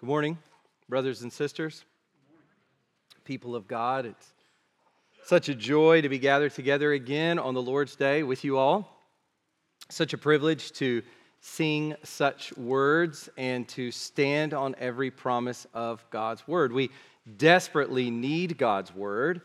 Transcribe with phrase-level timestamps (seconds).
[0.00, 0.38] Good morning,
[0.88, 1.84] brothers and sisters,
[3.26, 4.06] people of God.
[4.06, 4.32] It's
[5.24, 8.96] such a joy to be gathered together again on the Lord's Day with you all.
[9.90, 11.02] Such a privilege to
[11.42, 16.72] sing such words and to stand on every promise of God's word.
[16.72, 16.88] We
[17.36, 19.42] desperately need God's word,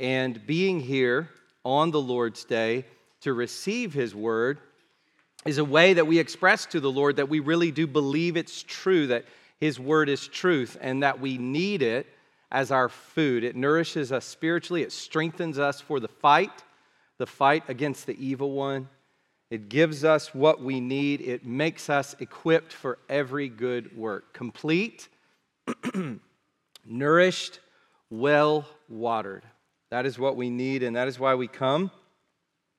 [0.00, 1.30] and being here
[1.64, 2.84] on the Lord's Day
[3.20, 4.58] to receive his word
[5.46, 8.60] is a way that we express to the Lord that we really do believe it's
[8.64, 9.24] true, that
[9.64, 12.06] his word is truth and that we need it
[12.52, 13.42] as our food.
[13.42, 16.62] It nourishes us spiritually, it strengthens us for the fight,
[17.16, 18.90] the fight against the evil one.
[19.48, 25.08] It gives us what we need, it makes us equipped for every good work, complete,
[26.84, 27.60] nourished,
[28.10, 29.44] well watered.
[29.88, 31.90] That is what we need, and that is why we come.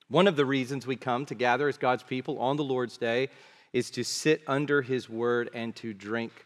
[0.10, 3.30] One of the reasons we come to gather as God's people on the Lord's Day
[3.74, 6.46] is to sit under His word and to drink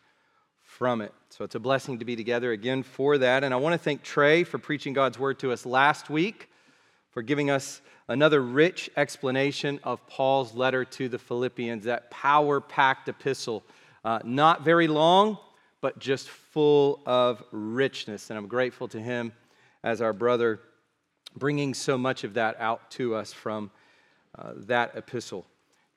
[0.80, 1.14] from it.
[1.30, 3.44] So it's a blessing to be together again for that.
[3.44, 6.50] And I want to thank Trey for preaching God's word to us last week,
[7.12, 13.10] for giving us another rich explanation of Paul's letter to the Philippians, that power packed
[13.10, 13.62] epistle.
[14.06, 15.38] Uh, not very long,
[15.82, 18.30] but just full of richness.
[18.30, 19.34] And I'm grateful to him
[19.84, 20.62] as our brother,
[21.36, 23.70] bringing so much of that out to us from
[24.38, 25.46] uh, that epistle.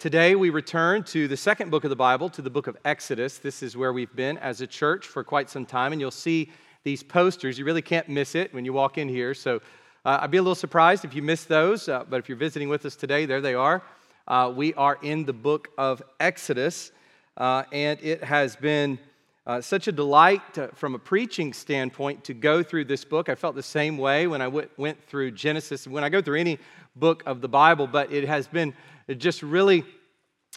[0.02, 3.38] Today, we return to the second book of the Bible, to the book of Exodus.
[3.38, 6.50] This is where we've been as a church for quite some time, and you'll see
[6.82, 7.56] these posters.
[7.56, 9.32] You really can't miss it when you walk in here.
[9.32, 9.60] So
[10.04, 12.68] uh, I'd be a little surprised if you missed those, uh, but if you're visiting
[12.68, 13.80] with us today, there they are.
[14.26, 16.90] Uh, we are in the book of Exodus,
[17.36, 18.98] uh, and it has been
[19.46, 23.28] uh, such a delight to, from a preaching standpoint to go through this book.
[23.28, 26.40] I felt the same way when I w- went through Genesis, when I go through
[26.40, 26.58] any
[26.96, 28.74] book of the Bible, but it has been
[29.16, 29.84] just really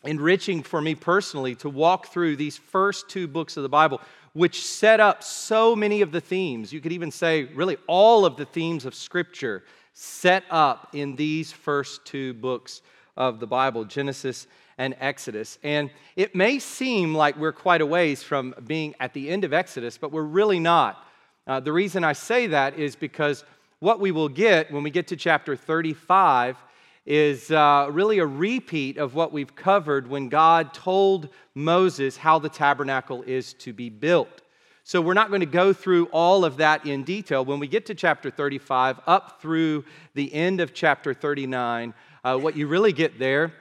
[0.03, 4.01] enriching for me personally to walk through these first two books of the Bible,
[4.33, 6.71] which set up so many of the themes.
[6.71, 11.51] You could even say, really, all of the themes of Scripture set up in these
[11.51, 12.81] first two books
[13.15, 15.57] of the Bible Genesis and Exodus.
[15.63, 19.53] And it may seem like we're quite a ways from being at the end of
[19.53, 21.05] Exodus, but we're really not.
[21.47, 23.45] Uh, the reason I say that is because
[23.79, 26.57] what we will get when we get to chapter 35
[27.05, 32.49] is uh, really a repeat of what we've covered when God told Moses how the
[32.49, 34.41] tabernacle is to be built.
[34.83, 37.43] So we're not going to go through all of that in detail.
[37.43, 39.83] When we get to chapter 35, up through
[40.13, 41.93] the end of chapter 39,
[42.23, 43.53] uh, what you really get there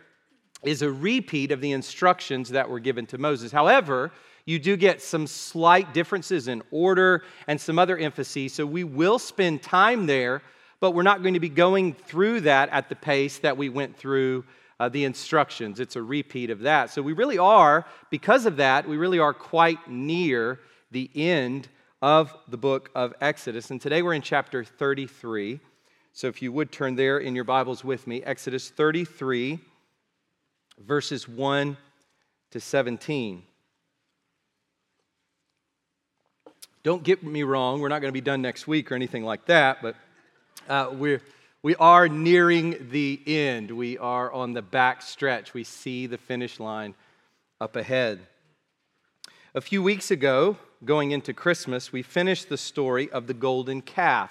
[0.62, 3.52] is a repeat of the instructions that were given to Moses.
[3.52, 4.10] However,
[4.46, 8.52] you do get some slight differences in order and some other emphases.
[8.52, 10.42] So we will spend time there
[10.84, 13.96] but we're not going to be going through that at the pace that we went
[13.96, 14.44] through
[14.78, 15.80] uh, the instructions.
[15.80, 16.90] It's a repeat of that.
[16.90, 21.68] So we really are, because of that, we really are quite near the end
[22.02, 23.70] of the book of Exodus.
[23.70, 25.58] And today we're in chapter 33.
[26.12, 29.58] So if you would turn there in your Bibles with me, Exodus 33,
[30.86, 31.78] verses 1
[32.50, 33.42] to 17.
[36.82, 39.46] Don't get me wrong, we're not going to be done next week or anything like
[39.46, 39.96] that, but
[40.68, 41.22] uh, we're,
[41.62, 43.70] we are nearing the end.
[43.70, 45.54] We are on the back stretch.
[45.54, 46.94] We see the finish line
[47.60, 48.20] up ahead.
[49.54, 54.30] A few weeks ago, going into Christmas, we finished the story of the golden calf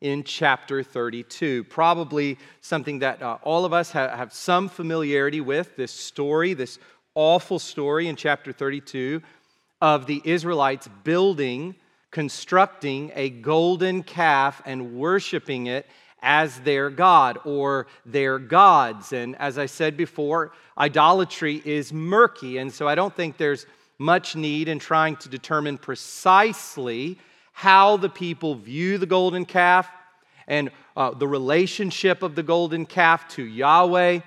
[0.00, 1.64] in chapter 32.
[1.64, 6.78] Probably something that uh, all of us have, have some familiarity with this story, this
[7.14, 9.22] awful story in chapter 32
[9.80, 11.74] of the Israelites building
[12.16, 15.84] constructing a golden calf and worshiping it
[16.22, 19.12] as their God or their gods.
[19.12, 22.56] And as I said before, idolatry is murky.
[22.56, 23.66] And so I don't think there's
[23.98, 27.18] much need in trying to determine precisely
[27.52, 29.86] how the people view the golden calf
[30.48, 34.20] and uh, the relationship of the golden calf to Yahweh.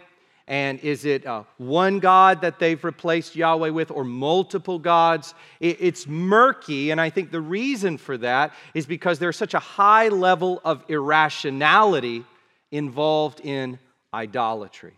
[0.50, 5.36] And is it uh, one God that they've replaced Yahweh with or multiple gods?
[5.60, 6.90] It's murky.
[6.90, 10.84] And I think the reason for that is because there's such a high level of
[10.88, 12.26] irrationality
[12.72, 13.78] involved in
[14.12, 14.94] idolatry.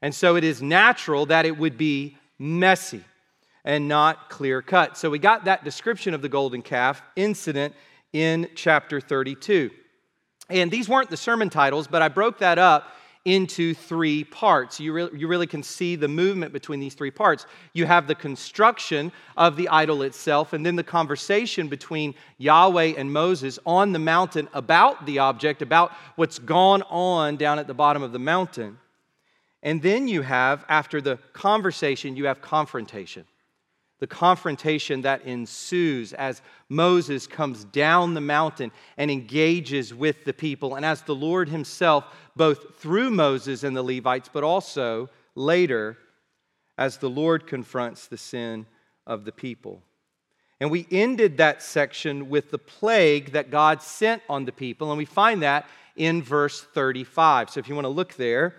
[0.00, 3.02] And so it is natural that it would be messy
[3.64, 4.96] and not clear cut.
[4.96, 7.74] So we got that description of the golden calf incident
[8.12, 9.70] in chapter 32.
[10.50, 12.92] And these weren't the sermon titles, but I broke that up
[13.24, 14.78] into three parts.
[14.78, 17.46] You, re- you really can see the movement between these three parts.
[17.72, 23.12] You have the construction of the idol itself, and then the conversation between Yahweh and
[23.12, 28.02] Moses on the mountain about the object, about what's gone on down at the bottom
[28.02, 28.78] of the mountain.
[29.62, 33.24] And then you have, after the conversation, you have confrontation.
[34.00, 40.74] The confrontation that ensues as Moses comes down the mountain and engages with the people,
[40.74, 42.04] and as the Lord Himself,
[42.36, 45.96] both through Moses and the Levites, but also later
[46.76, 48.66] as the Lord confronts the sin
[49.06, 49.82] of the people.
[50.60, 54.98] And we ended that section with the plague that God sent on the people, and
[54.98, 57.50] we find that in verse 35.
[57.50, 58.56] So if you want to look there,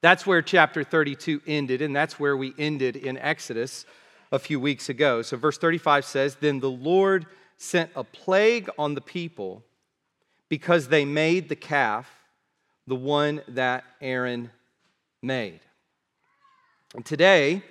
[0.00, 3.84] that's where chapter 32 ended, and that's where we ended in Exodus
[4.30, 5.22] a few weeks ago.
[5.22, 9.64] So verse 35 says, Then the Lord sent a plague on the people
[10.48, 12.08] because they made the calf,
[12.86, 14.50] the one that Aaron
[15.22, 15.60] made.
[16.94, 17.62] And today,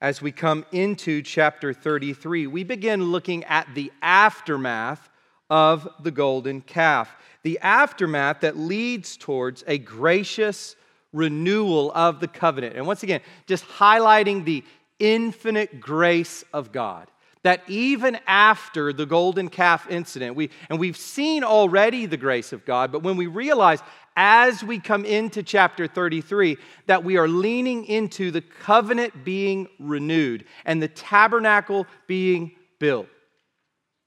[0.00, 5.08] as we come into chapter 33, we begin looking at the aftermath
[5.48, 7.14] of the golden calf.
[7.44, 10.76] The aftermath that leads towards a gracious
[11.12, 12.76] renewal of the covenant.
[12.76, 14.64] And once again, just highlighting the
[14.98, 17.08] infinite grace of God.
[17.42, 22.64] That even after the golden calf incident, we, and we've seen already the grace of
[22.64, 23.80] God, but when we realize
[24.16, 30.44] as we come into chapter 33 that we are leaning into the covenant being renewed
[30.64, 33.08] and the tabernacle being built.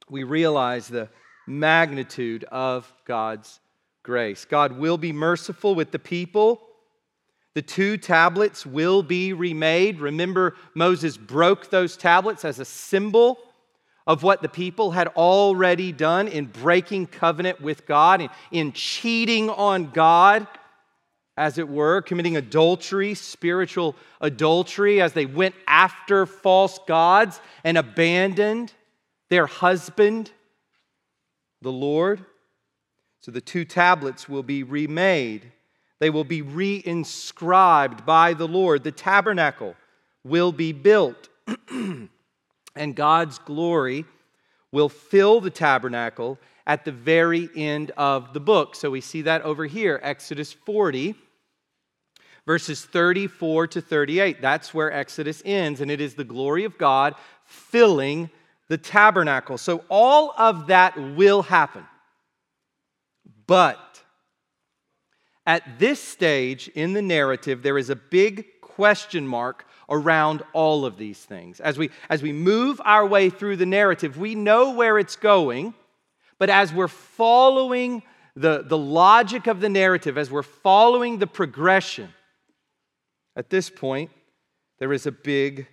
[0.09, 1.09] We realize the
[1.47, 3.59] magnitude of God's
[4.03, 4.45] grace.
[4.45, 6.61] God will be merciful with the people.
[7.55, 10.01] The two tablets will be remade.
[10.01, 13.39] Remember, Moses broke those tablets as a symbol
[14.05, 19.49] of what the people had already done in breaking covenant with God, in, in cheating
[19.49, 20.47] on God,
[21.37, 28.73] as it were, committing adultery, spiritual adultery, as they went after false gods and abandoned
[29.29, 30.31] their husband,
[31.61, 32.25] the Lord.
[33.21, 35.51] So the two tablets will be remade.
[36.00, 38.83] They will be reinscribed by the Lord.
[38.83, 39.75] The tabernacle
[40.24, 41.30] will be built.
[41.69, 42.09] and
[42.95, 44.06] God's glory
[44.71, 46.38] will fill the tabernacle
[46.68, 48.75] at the very end of the book.
[48.75, 51.15] So we see that over here, Exodus 40,
[52.45, 54.41] verses 34 to 38.
[54.41, 57.15] That's where Exodus ends, and it is the glory of God
[57.45, 58.30] filling
[58.68, 59.57] the tabernacle.
[59.57, 61.86] So all of that will happen.
[63.48, 63.80] But
[65.45, 70.97] at this stage in the narrative, there is a big question mark around all of
[70.97, 71.59] these things.
[71.59, 75.74] As we, as we move our way through the narrative, we know where it's going,
[76.39, 78.01] but as we're following
[78.36, 82.09] the, the logic of the narrative, as we're following the progression,
[83.36, 84.12] at this point,
[84.80, 85.68] there is a big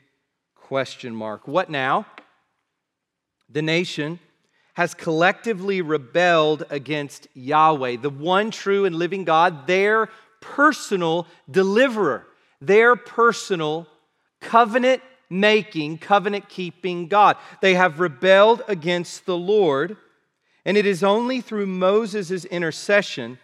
[0.55, 1.49] question mark.
[1.49, 2.07] What now?
[3.49, 4.21] The nation
[4.75, 10.09] has collectively rebelled against Yahweh, the one true and living God, their
[10.41, 12.27] personal deliverer,
[12.61, 13.87] their personal
[14.41, 17.37] covenant making, covenant keeping God.
[17.61, 19.97] They have rebelled against the Lord,
[20.65, 23.39] and it is only through Moses' intercession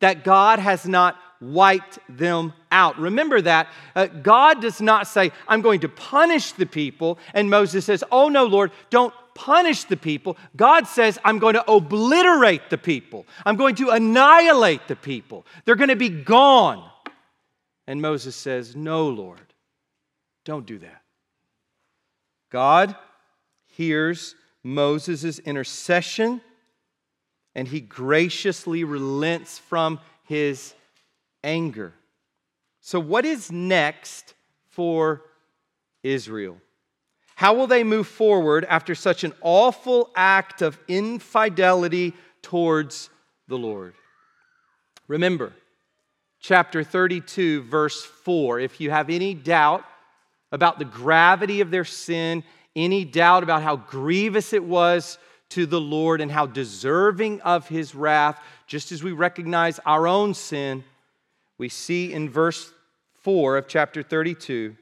[0.00, 2.98] that God has not wiped them out.
[2.98, 3.68] Remember that.
[3.94, 8.28] Uh, God does not say, I'm going to punish the people, and Moses says, Oh
[8.28, 10.36] no, Lord, don't punish the people.
[10.54, 15.46] God says, I'm going to obliterate the people, I'm going to annihilate the people.
[15.64, 16.88] They're going to be gone.
[17.86, 19.40] And Moses says, No, Lord.
[20.44, 21.02] Don't do that.
[22.50, 22.96] God
[23.66, 26.40] hears Moses' intercession
[27.54, 30.74] and he graciously relents from his
[31.44, 31.92] anger.
[32.80, 34.34] So, what is next
[34.70, 35.22] for
[36.02, 36.56] Israel?
[37.40, 43.08] How will they move forward after such an awful act of infidelity towards
[43.48, 43.94] the Lord?
[45.08, 45.54] Remember,
[46.38, 48.60] chapter 32, verse 4.
[48.60, 49.86] If you have any doubt
[50.52, 52.44] about the gravity of their sin,
[52.76, 55.16] any doubt about how grievous it was
[55.48, 60.34] to the Lord and how deserving of his wrath, just as we recognize our own
[60.34, 60.84] sin,
[61.56, 62.70] we see in verse
[63.22, 64.76] 4 of chapter 32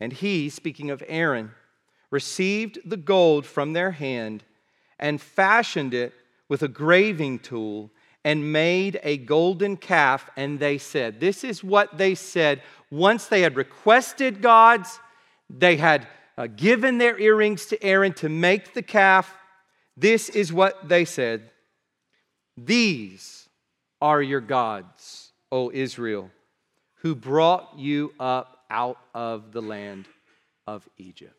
[0.00, 1.50] and he, speaking of Aaron,
[2.10, 4.44] received the gold from their hand
[4.98, 6.12] and fashioned it
[6.48, 7.90] with a graving tool
[8.24, 10.28] and made a golden calf.
[10.36, 14.98] And they said, This is what they said once they had requested God's,
[15.50, 19.34] they had uh, given their earrings to Aaron to make the calf.
[19.96, 21.50] This is what they said
[22.56, 23.48] These
[24.00, 26.30] are your gods, O Israel,
[26.96, 30.06] who brought you up out of the land
[30.66, 31.37] of Egypt.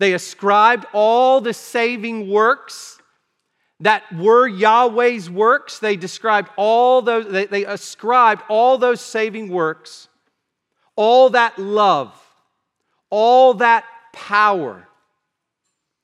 [0.00, 2.98] They ascribed all the saving works
[3.80, 5.78] that were Yahweh's works.
[5.78, 10.08] They described all those, they, they ascribed all those saving works
[10.96, 12.12] all that love,
[13.08, 14.86] all that power,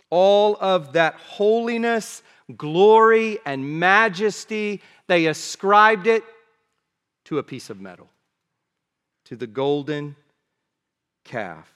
[0.08, 2.22] all of that holiness,
[2.56, 6.24] glory, and majesty, they ascribed it
[7.24, 8.08] to a piece of metal,
[9.24, 10.16] to the golden
[11.24, 11.70] calf.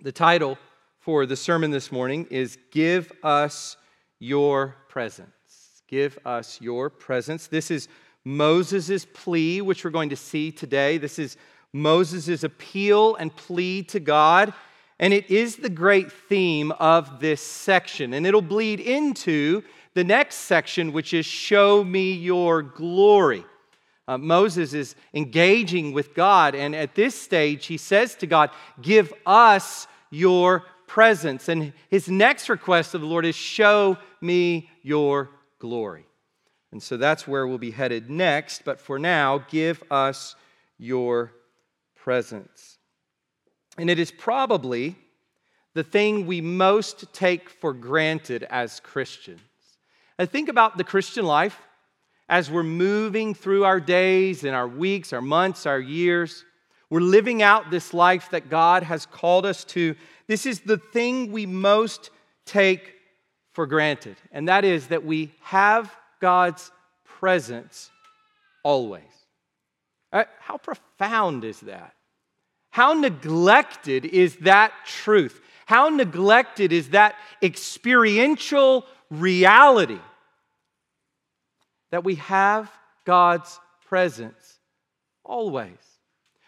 [0.00, 0.58] The title
[1.02, 3.76] for the sermon this morning is Give Us
[4.20, 5.82] Your Presence.
[5.88, 7.48] Give us your presence.
[7.48, 7.88] This is
[8.24, 10.98] Moses' plea, which we're going to see today.
[10.98, 11.36] This is
[11.72, 14.54] Moses' appeal and plea to God.
[15.00, 18.14] And it is the great theme of this section.
[18.14, 23.44] And it'll bleed into the next section, which is Show me your glory.
[24.06, 29.12] Uh, Moses is engaging with God, and at this stage, he says to God, Give
[29.26, 31.48] us your presence.
[31.48, 36.04] And his next request of the Lord is, Show me your glory.
[36.70, 38.66] And so that's where we'll be headed next.
[38.66, 40.36] But for now, give us
[40.76, 41.32] your
[41.96, 42.76] presence.
[43.78, 44.96] And it is probably
[45.72, 49.40] the thing we most take for granted as Christians.
[50.18, 51.58] I think about the Christian life
[52.28, 56.44] as we're moving through our days and our weeks, our months, our years.
[56.90, 59.94] We're living out this life that God has called us to.
[60.32, 62.08] This is the thing we most
[62.46, 62.94] take
[63.52, 66.70] for granted, and that is that we have God's
[67.04, 67.90] presence
[68.62, 69.02] always.
[70.10, 71.92] Uh, how profound is that?
[72.70, 75.38] How neglected is that truth?
[75.66, 80.00] How neglected is that experiential reality
[81.90, 82.72] that we have
[83.04, 84.60] God's presence
[85.26, 85.76] always?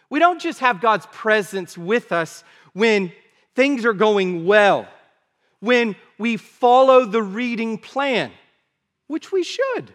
[0.09, 3.13] We don't just have God's presence with us when
[3.55, 4.89] things are going well
[5.61, 8.31] when we follow the reading plan,
[9.07, 9.93] which we should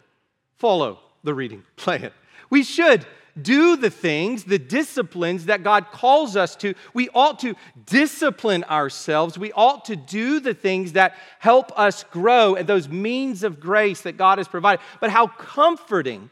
[0.58, 2.12] follow the reading plan.
[2.50, 3.06] We should
[3.40, 6.74] do the things, the disciplines that God calls us to.
[6.94, 9.38] We ought to discipline ourselves.
[9.38, 14.02] We ought to do the things that help us grow and those means of grace
[14.02, 14.84] that God has provided.
[15.00, 16.30] But how comforting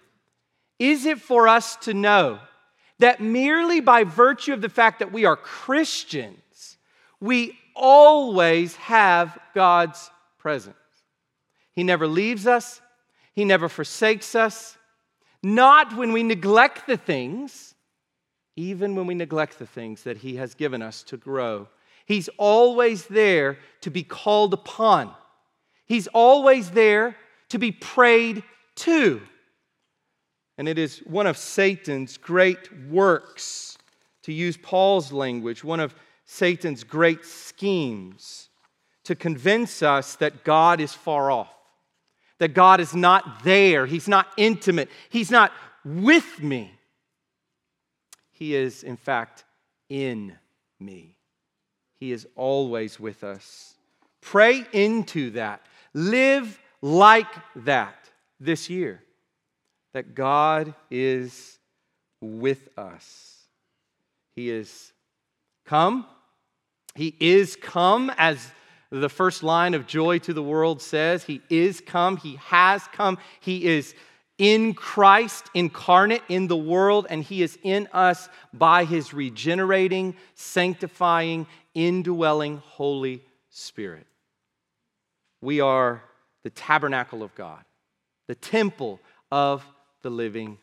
[0.79, 2.39] is it for us to know
[2.99, 6.39] that merely by virtue of the fact that we are Christians,
[7.19, 10.75] we always have God's presence.
[11.73, 12.81] He never leaves us,
[13.33, 14.77] He never forsakes us,
[15.43, 17.75] not when we neglect the things,
[18.55, 21.67] even when we neglect the things that He has given us to grow.
[22.05, 25.13] He's always there to be called upon.
[25.85, 27.15] He's always there
[27.49, 28.43] to be prayed
[28.77, 29.21] to.
[30.57, 33.77] And it is one of Satan's great works,
[34.23, 35.93] to use Paul's language, one of
[36.27, 38.49] Satan's great schemes
[39.05, 41.53] to convince us that God is far off,
[42.39, 45.53] that God is not there, He's not intimate, He's not
[45.85, 46.71] with me.
[48.33, 49.45] He is, in fact,
[49.89, 50.35] in
[50.79, 51.15] me.
[51.99, 53.73] He is always with us.
[54.21, 55.61] Pray into that.
[55.93, 57.95] Live like that
[58.39, 59.01] this year,
[59.93, 61.57] that God is
[62.21, 63.37] with us.
[64.35, 64.91] He is
[65.65, 66.05] come
[66.97, 68.51] he is come, as
[68.89, 71.23] the first line of Joy to the World says.
[71.23, 72.17] He is come.
[72.17, 73.19] He has come.
[73.39, 73.93] He is
[74.39, 81.45] in Christ, incarnate in the world, and He is in us by His regenerating, sanctifying,
[81.75, 84.07] indwelling Holy Spirit.
[85.39, 86.01] We are
[86.41, 87.63] the tabernacle of God,
[88.25, 88.99] the temple
[89.31, 89.63] of
[90.01, 90.57] the living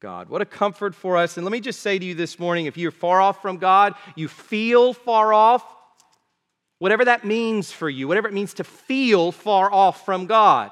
[0.00, 0.30] God.
[0.30, 1.36] What a comfort for us.
[1.36, 3.94] And let me just say to you this morning if you're far off from God,
[4.16, 5.62] you feel far off,
[6.78, 10.70] whatever that means for you, whatever it means to feel far off from God,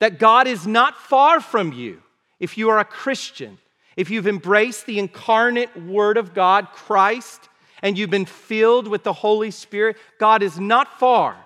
[0.00, 2.02] that God is not far from you
[2.40, 3.58] if you are a Christian.
[3.96, 7.48] If you've embraced the incarnate Word of God, Christ,
[7.82, 11.36] and you've been filled with the Holy Spirit, God is not far.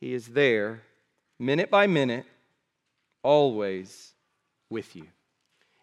[0.00, 0.82] He is there,
[1.38, 2.24] minute by minute,
[3.22, 4.12] always
[4.70, 5.04] with you.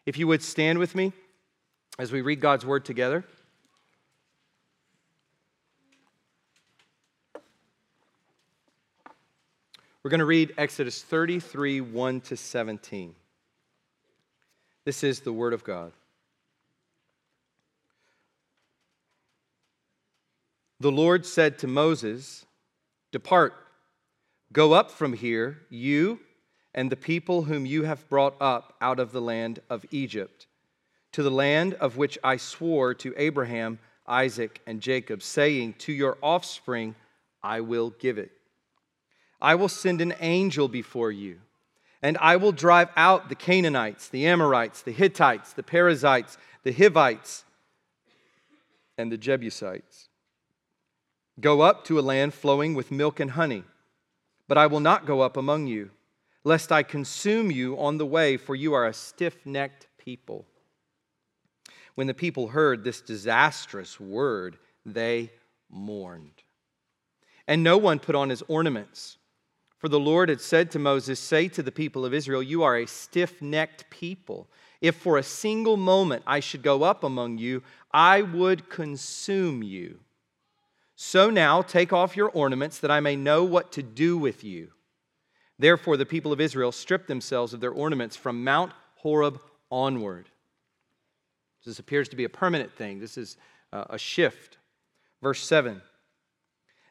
[0.05, 1.13] If you would stand with me
[1.99, 3.23] as we read God's word together.
[10.03, 13.13] We're going to read Exodus 33 1 to 17.
[14.83, 15.91] This is the word of God.
[20.79, 22.47] The Lord said to Moses,
[23.11, 23.53] Depart,
[24.51, 26.19] go up from here, you
[26.73, 30.47] and the people whom you have brought up out of the land of Egypt,
[31.11, 36.17] to the land of which I swore to Abraham, Isaac, and Jacob, saying, To your
[36.21, 36.95] offspring
[37.43, 38.31] I will give it.
[39.41, 41.39] I will send an angel before you,
[42.01, 47.43] and I will drive out the Canaanites, the Amorites, the Hittites, the Perizzites, the Hivites,
[48.97, 50.09] and the Jebusites.
[51.39, 53.63] Go up to a land flowing with milk and honey,
[54.47, 55.89] but I will not go up among you,
[56.43, 60.45] lest I consume you on the way, for you are a stiff necked people.
[61.95, 65.31] When the people heard this disastrous word, they
[65.69, 66.43] mourned.
[67.47, 69.17] And no one put on his ornaments.
[69.77, 72.77] For the Lord had said to Moses, Say to the people of Israel, You are
[72.77, 74.47] a stiff necked people.
[74.79, 79.99] If for a single moment I should go up among you, I would consume you.
[80.95, 84.69] So now take off your ornaments, that I may know what to do with you.
[85.61, 89.39] Therefore, the people of Israel stripped themselves of their ornaments from Mount Horeb
[89.69, 90.27] onward.
[91.63, 92.99] This appears to be a permanent thing.
[92.99, 93.37] This is
[93.71, 94.57] uh, a shift.
[95.21, 95.79] Verse 7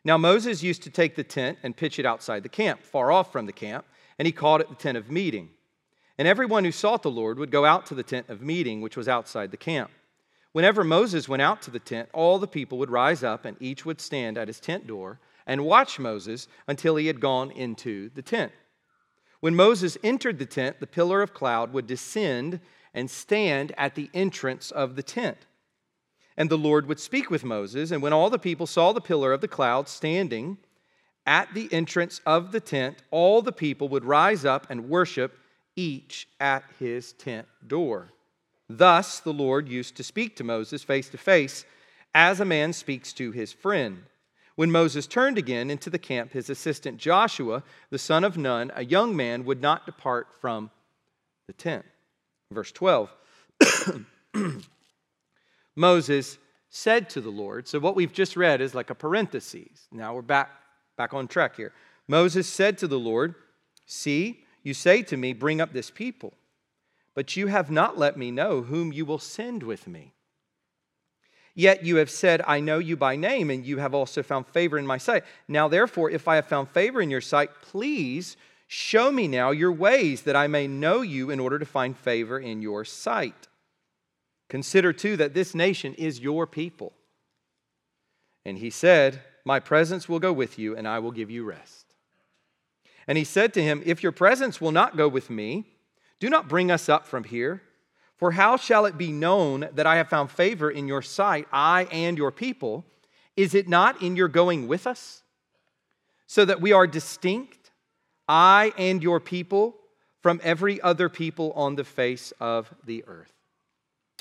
[0.04, 3.32] Now Moses used to take the tent and pitch it outside the camp, far off
[3.32, 3.86] from the camp,
[4.20, 5.50] and he called it the tent of meeting.
[6.16, 8.96] And everyone who sought the Lord would go out to the tent of meeting, which
[8.96, 9.90] was outside the camp.
[10.52, 13.84] Whenever Moses went out to the tent, all the people would rise up, and each
[13.84, 15.18] would stand at his tent door
[15.50, 18.52] and watch Moses until he had gone into the tent.
[19.40, 22.60] When Moses entered the tent, the pillar of cloud would descend
[22.94, 25.38] and stand at the entrance of the tent.
[26.36, 29.32] And the Lord would speak with Moses, and when all the people saw the pillar
[29.32, 30.56] of the cloud standing
[31.26, 35.36] at the entrance of the tent, all the people would rise up and worship
[35.74, 38.12] each at his tent door.
[38.68, 41.64] Thus, the Lord used to speak to Moses face to face,
[42.14, 44.04] as a man speaks to his friend.
[44.56, 48.84] When Moses turned again into the camp, his assistant Joshua, the son of Nun, a
[48.84, 50.70] young man, would not depart from
[51.46, 51.84] the tent.
[52.50, 53.10] Verse 12
[55.76, 56.38] Moses
[56.68, 59.88] said to the Lord, so what we've just read is like a parenthesis.
[59.92, 60.50] Now we're back,
[60.96, 61.72] back on track here.
[62.08, 63.34] Moses said to the Lord,
[63.86, 66.34] See, you say to me, Bring up this people
[67.14, 70.12] but you have not let me know whom you will send with me.
[71.60, 74.78] Yet you have said, I know you by name, and you have also found favor
[74.78, 75.24] in my sight.
[75.46, 79.70] Now, therefore, if I have found favor in your sight, please show me now your
[79.70, 83.48] ways, that I may know you in order to find favor in your sight.
[84.48, 86.94] Consider, too, that this nation is your people.
[88.46, 91.94] And he said, My presence will go with you, and I will give you rest.
[93.06, 95.66] And he said to him, If your presence will not go with me,
[96.20, 97.60] do not bring us up from here.
[98.20, 101.88] For how shall it be known that I have found favor in your sight, I
[101.90, 102.84] and your people?
[103.34, 105.22] Is it not in your going with us?
[106.26, 107.70] So that we are distinct,
[108.28, 109.74] I and your people,
[110.20, 113.32] from every other people on the face of the earth.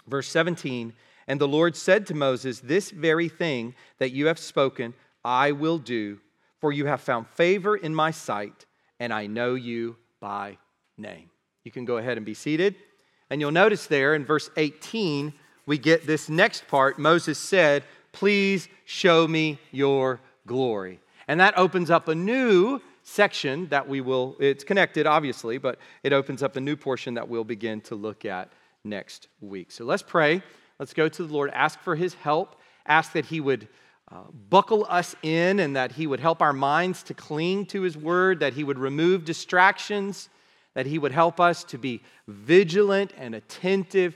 [0.08, 0.94] Verse 17
[1.28, 4.94] And the Lord said to Moses, This very thing that you have spoken,
[5.26, 6.20] I will do,
[6.62, 8.66] for you have found favor in my sight,
[8.98, 10.58] and I know you by
[10.98, 11.30] name.
[11.66, 12.76] You can go ahead and be seated.
[13.30, 15.34] And you'll notice there in verse 18,
[15.66, 16.98] we get this next part.
[16.98, 21.00] Moses said, Please show me your glory.
[21.28, 26.14] And that opens up a new section that we will, it's connected obviously, but it
[26.14, 28.52] opens up a new portion that we'll begin to look at
[28.84, 29.72] next week.
[29.72, 30.42] So let's pray.
[30.80, 33.68] Let's go to the Lord, ask for his help, ask that he would
[34.12, 37.96] uh, buckle us in and that he would help our minds to cling to his
[37.96, 40.30] word, that he would remove distractions
[40.74, 44.16] that He would help us to be vigilant and attentive,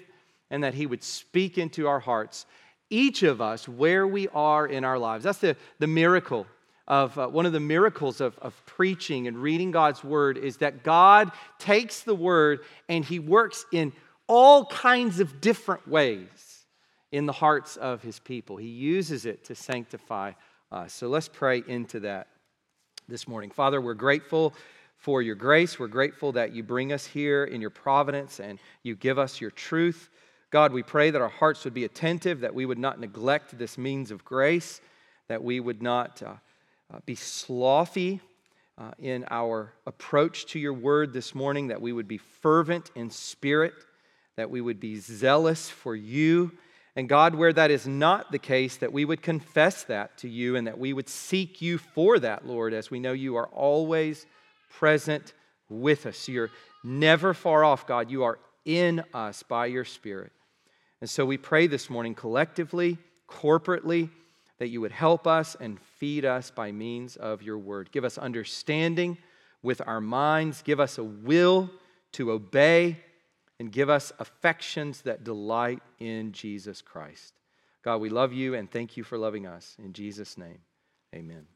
[0.49, 2.45] and that He would speak into our hearts,
[2.89, 5.23] each of us, where we are in our lives.
[5.23, 6.45] That's the, the miracle
[6.87, 10.83] of uh, one of the miracles of, of preaching and reading God's word is that
[10.83, 13.93] God takes the word and He works in
[14.27, 16.65] all kinds of different ways
[17.11, 18.57] in the hearts of His people.
[18.57, 20.33] He uses it to sanctify
[20.71, 20.93] us.
[20.93, 22.27] So let's pray into that
[23.07, 23.51] this morning.
[23.51, 24.53] Father, we're grateful
[25.03, 25.77] for your grace.
[25.77, 29.51] We're grateful that you bring us here in your providence and you give us your
[29.51, 30.09] truth.
[30.49, 33.77] God, we pray that our hearts would be attentive, that we would not neglect this
[33.77, 34.79] means of grace,
[35.27, 36.35] that we would not uh,
[36.93, 38.21] uh, be slothy
[38.77, 43.09] uh, in our approach to your word this morning, that we would be fervent in
[43.09, 43.73] spirit,
[44.37, 46.49] that we would be zealous for you.
[46.95, 50.55] And God, where that is not the case, that we would confess that to you
[50.55, 54.25] and that we would seek you for that, Lord, as we know you are always
[54.77, 55.33] present
[55.69, 56.27] with us.
[56.27, 56.51] You're
[56.83, 58.11] never far off, God.
[58.11, 60.31] You are in us by your Spirit.
[61.01, 64.09] And so we pray this morning collectively, corporately,
[64.59, 67.91] that you would help us and feed us by means of your word.
[67.91, 69.17] Give us understanding
[69.61, 71.69] with our minds, give us a will
[72.13, 72.97] to obey,
[73.59, 77.33] and give us affections that delight in Jesus Christ.
[77.83, 79.75] God, we love you and thank you for loving us.
[79.83, 80.59] In Jesus' name,
[81.13, 81.52] amen.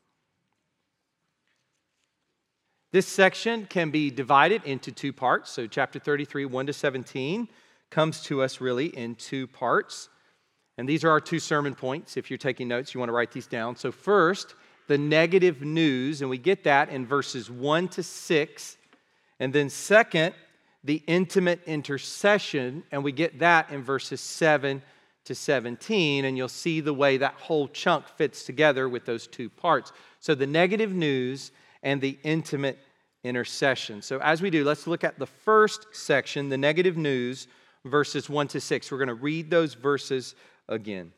[2.98, 5.52] This section can be divided into two parts.
[5.52, 7.48] So, chapter 33, 1 to 17,
[7.92, 10.10] comes to us really in two parts.
[10.80, 12.18] And these are our two sermon points.
[12.18, 13.76] If you're taking notes, you want to write these down.
[13.76, 14.56] So, first,
[14.88, 18.78] the negative news, and we get that in verses 1 to 6.
[19.40, 20.34] And then, second,
[20.84, 24.82] the intimate intercession, and we get that in verses 7
[25.26, 26.26] to 17.
[26.26, 29.92] And you'll see the way that whole chunk fits together with those two parts.
[30.20, 31.52] So, the negative news
[31.84, 32.80] and the intimate
[33.28, 34.02] intercession.
[34.02, 37.48] So, as we do, let's look at the first section, the negative news,
[37.86, 38.92] verses 1 to 6.
[38.92, 40.36] We're going to read those verses
[40.68, 41.12] again.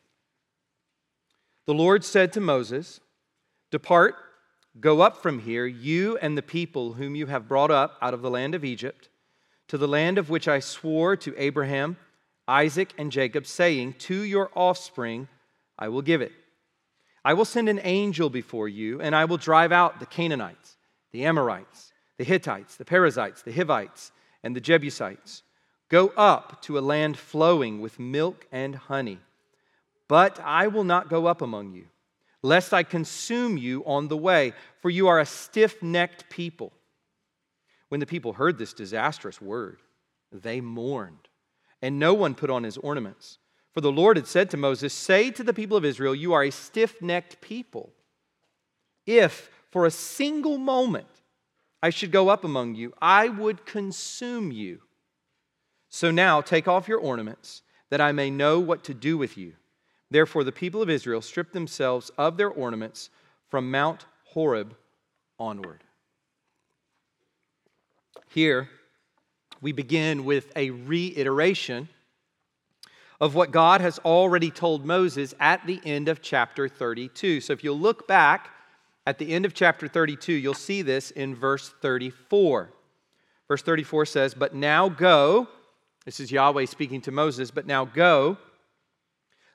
[1.66, 3.00] The Lord said to Moses,
[3.70, 4.16] Depart,
[4.80, 8.22] go up from here, you and the people whom you have brought up out of
[8.22, 9.08] the land of Egypt,
[9.68, 11.96] to the land of which I swore to Abraham,
[12.48, 15.28] Isaac, and Jacob, saying, To your offspring
[15.78, 16.32] I will give it.
[17.24, 20.76] I will send an angel before you, and I will drive out the Canaanites,
[21.12, 21.89] the Amorites,
[22.20, 25.42] the Hittites, the Perizzites, the Hivites, and the Jebusites.
[25.88, 29.20] Go up to a land flowing with milk and honey.
[30.06, 31.86] But I will not go up among you,
[32.42, 34.52] lest I consume you on the way,
[34.82, 36.74] for you are a stiff necked people.
[37.88, 39.78] When the people heard this disastrous word,
[40.30, 41.26] they mourned,
[41.80, 43.38] and no one put on his ornaments.
[43.72, 46.42] For the Lord had said to Moses, Say to the people of Israel, You are
[46.42, 47.88] a stiff necked people.
[49.06, 51.06] If for a single moment
[51.82, 54.80] I should go up among you, I would consume you.
[55.88, 59.54] So now take off your ornaments, that I may know what to do with you.
[60.10, 63.10] Therefore, the people of Israel stripped themselves of their ornaments
[63.48, 64.76] from Mount Horeb
[65.38, 65.82] onward.
[68.28, 68.68] Here,
[69.60, 71.88] we begin with a reiteration
[73.20, 77.40] of what God has already told Moses at the end of chapter 32.
[77.40, 78.50] So if you'll look back
[79.10, 82.72] at the end of chapter 32, you'll see this in verse 34.
[83.48, 85.48] Verse 34 says, But now go,
[86.04, 88.38] this is Yahweh speaking to Moses, but now go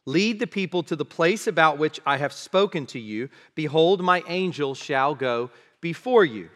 [0.05, 3.29] Lead the people to the place about which I have spoken to you.
[3.55, 5.49] Behold, my angel shall go
[5.81, 6.49] before you.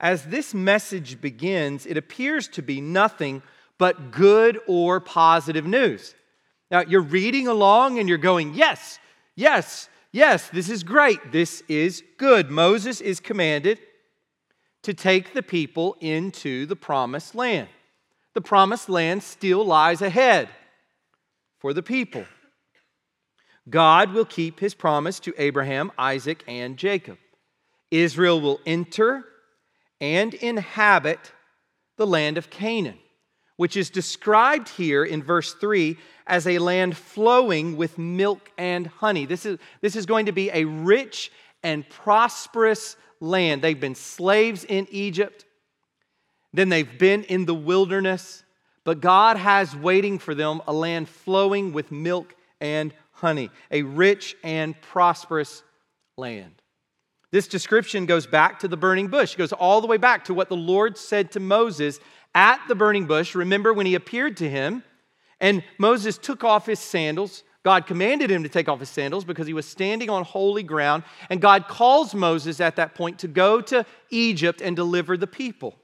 [0.00, 3.42] As this message begins, it appears to be nothing
[3.78, 6.14] but good or positive news.
[6.70, 8.98] Now, you're reading along and you're going, Yes,
[9.36, 11.32] yes, yes, this is great.
[11.32, 12.50] This is good.
[12.50, 13.78] Moses is commanded
[14.82, 17.68] to take the people into the promised land.
[18.32, 20.48] The promised land still lies ahead
[21.58, 22.24] for the people.
[23.68, 27.18] God will keep his promise to Abraham, Isaac, and Jacob.
[27.90, 29.24] Israel will enter
[30.00, 31.32] and inhabit
[31.96, 32.98] the land of Canaan,
[33.56, 39.26] which is described here in verse 3 as a land flowing with milk and honey.
[39.26, 41.30] This is, this is going to be a rich
[41.62, 43.62] and prosperous land.
[43.62, 45.44] They've been slaves in Egypt,
[46.52, 48.44] then they've been in the wilderness,
[48.84, 54.36] but God has waiting for them a land flowing with milk and honey, a rich
[54.42, 55.62] and prosperous
[56.16, 56.60] land.
[57.34, 59.34] This description goes back to the burning bush.
[59.34, 61.98] It goes all the way back to what the Lord said to Moses
[62.32, 63.34] at the burning bush.
[63.34, 64.84] Remember when he appeared to him
[65.40, 67.42] and Moses took off his sandals.
[67.64, 71.02] God commanded him to take off his sandals because he was standing on holy ground.
[71.28, 75.74] And God calls Moses at that point to go to Egypt and deliver the people.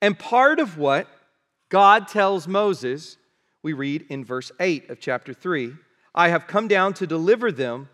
[0.00, 1.08] And part of what
[1.68, 3.16] God tells Moses,
[3.64, 5.72] we read in verse 8 of chapter 3
[6.14, 7.88] I have come down to deliver them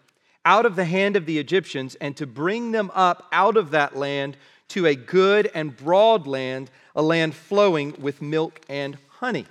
[0.44, 3.96] out of the hand of the Egyptians and to bring them up out of that
[3.96, 4.36] land
[4.68, 9.46] to a good and broad land, a land flowing with milk and honey.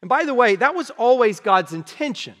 [0.00, 2.34] And by the way, that was always God's intention.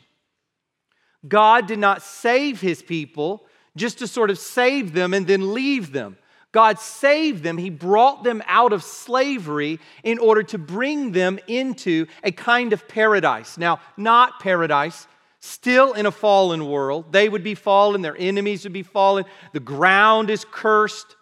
[1.26, 3.44] God did not save his people
[3.76, 6.16] just to sort of save them and then leave them.
[6.52, 7.58] God saved them.
[7.58, 12.88] He brought them out of slavery in order to bring them into a kind of
[12.88, 13.56] paradise.
[13.56, 15.06] Now, not paradise
[15.40, 17.12] still in a fallen world.
[17.12, 21.16] They would be fallen, their enemies would be fallen, the ground is cursed.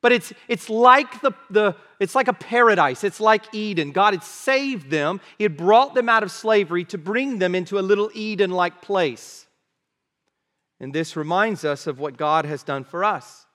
[0.00, 3.02] But it's, it's, like the, the, it's like a paradise.
[3.02, 3.90] It's like Eden.
[3.90, 7.78] God had saved them, He had brought them out of slavery to bring them into
[7.78, 9.46] a little Eden like place.
[10.78, 13.46] And this reminds us of what God has done for us.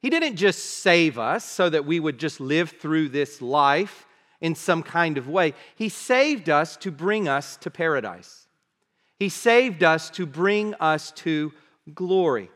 [0.00, 4.06] He didn't just save us so that we would just live through this life
[4.40, 8.47] in some kind of way, He saved us to bring us to paradise.
[9.18, 11.52] He saved us to bring us to
[11.94, 12.50] glory.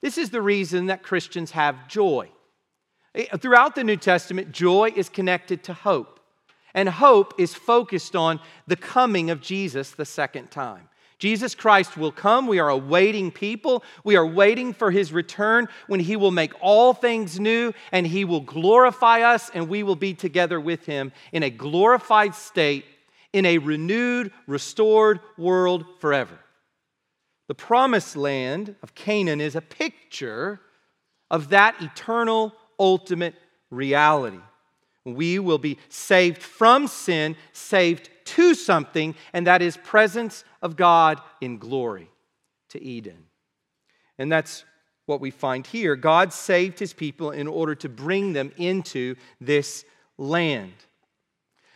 [0.00, 2.30] This is the reason that Christians have joy.
[3.14, 6.20] Eh, throughout the New Testament, joy is connected to hope,
[6.74, 10.88] and hope is focused on the coming of Jesus the second time.
[11.18, 12.46] Jesus Christ will come.
[12.46, 13.82] We are awaiting people.
[14.04, 18.24] We are waiting for his return when he will make all things new and he
[18.24, 22.84] will glorify us and we will be together with him in a glorified state
[23.38, 26.36] in a renewed, restored world forever.
[27.46, 30.60] The promised land of Canaan is a picture
[31.30, 33.36] of that eternal, ultimate
[33.70, 34.40] reality.
[35.04, 41.20] We will be saved from sin, saved to something, and that is presence of God
[41.40, 42.10] in glory
[42.70, 43.26] to Eden.
[44.18, 44.64] And that's
[45.06, 45.94] what we find here.
[45.94, 49.84] God saved his people in order to bring them into this
[50.18, 50.74] land.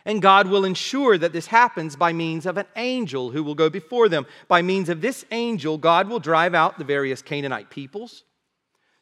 [0.05, 3.71] And God will ensure that this happens by means of an angel who will go
[3.71, 4.27] before them.
[4.49, 8.25] By means of this angel, God will drive out the various Canaanite peoples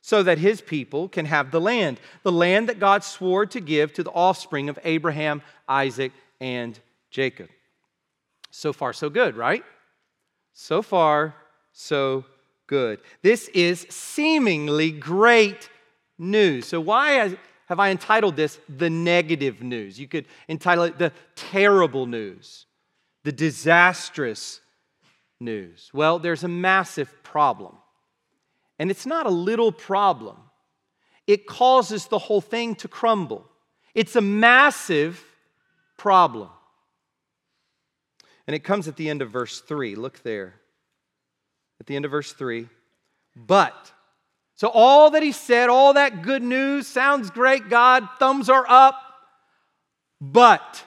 [0.02, 3.92] so that his people can have the land, the land that God swore to give
[3.94, 6.78] to the offspring of Abraham, Isaac, and
[7.10, 7.48] Jacob.
[8.50, 9.64] So far, so good, right?
[10.54, 11.34] So far,
[11.72, 12.24] so
[12.66, 13.00] good.
[13.22, 15.68] This is seemingly great
[16.18, 16.66] news.
[16.66, 17.36] So, why
[17.70, 19.98] have I entitled this The Negative News?
[19.98, 22.66] You could entitle it The Terrible News,
[23.22, 24.60] The Disastrous
[25.38, 25.88] News.
[25.94, 27.76] Well, there's a massive problem.
[28.80, 30.36] And it's not a little problem,
[31.28, 33.46] it causes the whole thing to crumble.
[33.94, 35.24] It's a massive
[35.96, 36.48] problem.
[38.48, 39.94] And it comes at the end of verse 3.
[39.94, 40.54] Look there.
[41.78, 42.68] At the end of verse 3.
[43.36, 43.92] But,
[44.60, 48.94] so all that he said, all that good news sounds great, God, thumbs are up.
[50.20, 50.84] But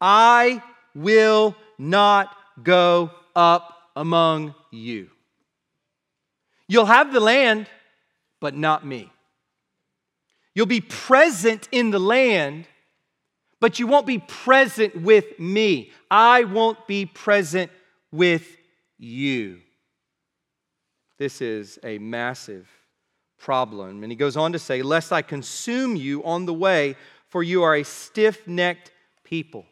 [0.00, 0.64] I
[0.96, 5.10] will not go up among you.
[6.66, 7.68] You'll have the land,
[8.40, 9.12] but not me.
[10.56, 12.66] You'll be present in the land,
[13.60, 15.92] but you won't be present with me.
[16.10, 17.70] I won't be present
[18.10, 18.56] with
[18.98, 19.60] you.
[21.18, 22.68] This is a massive
[23.38, 24.02] problem.
[24.02, 26.96] And he goes on to say, Lest I consume you on the way,
[27.28, 28.90] for you are a stiff necked
[29.24, 29.66] people.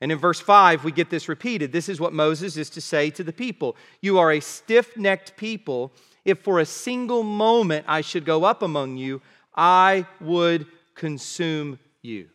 [0.00, 1.72] And in verse 5, we get this repeated.
[1.72, 5.36] This is what Moses is to say to the people You are a stiff necked
[5.36, 5.92] people
[6.24, 9.20] if for a single moment I should go up among you,
[9.54, 12.28] I would consume you.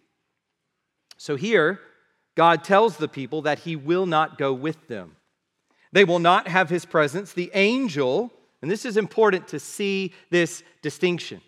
[1.18, 1.80] So here,
[2.36, 5.16] God tells the people that he will not go with them.
[5.92, 7.34] They will not have his presence.
[7.34, 8.32] The angel,
[8.62, 11.42] and this is important to see this distinction.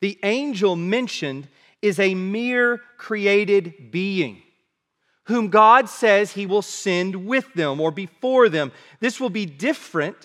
[0.00, 1.48] The angel mentioned
[1.80, 4.42] is a mere created being
[5.24, 8.72] whom God says he will send with them or before them.
[9.00, 10.16] This will be different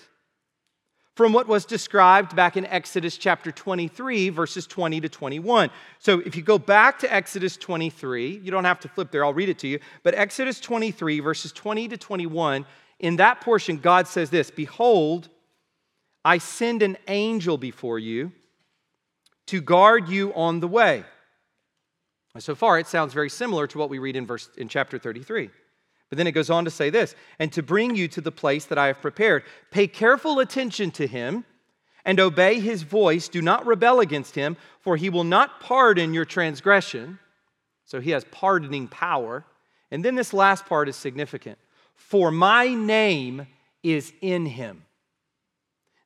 [1.14, 5.70] from what was described back in Exodus chapter 23, verses 20 to 21.
[5.98, 9.34] So if you go back to Exodus 23, you don't have to flip there, I'll
[9.34, 9.80] read it to you.
[10.02, 12.64] But Exodus 23, verses 20 to 21,
[13.00, 15.28] in that portion, God says this Behold,
[16.24, 18.32] I send an angel before you
[19.46, 21.04] to guard you on the way.
[22.38, 25.50] So far, it sounds very similar to what we read in, verse, in chapter 33.
[26.08, 28.66] But then it goes on to say this and to bring you to the place
[28.66, 29.44] that I have prepared.
[29.70, 31.44] Pay careful attention to him
[32.04, 33.28] and obey his voice.
[33.28, 37.18] Do not rebel against him, for he will not pardon your transgression.
[37.84, 39.44] So he has pardoning power.
[39.90, 41.58] And then this last part is significant.
[41.94, 43.46] For my name
[43.82, 44.84] is in him.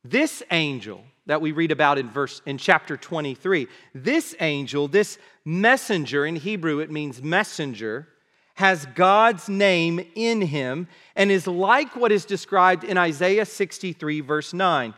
[0.04, 6.26] This angel that we read about in verse in chapter 23, this angel, this messenger
[6.26, 8.08] in Hebrew it means messenger
[8.56, 10.86] has God's name in him
[11.16, 14.94] and is like what is described in Isaiah 63, verse 9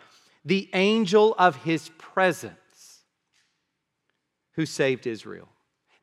[0.47, 3.03] the angel of his presence
[4.53, 5.49] who saved Israel.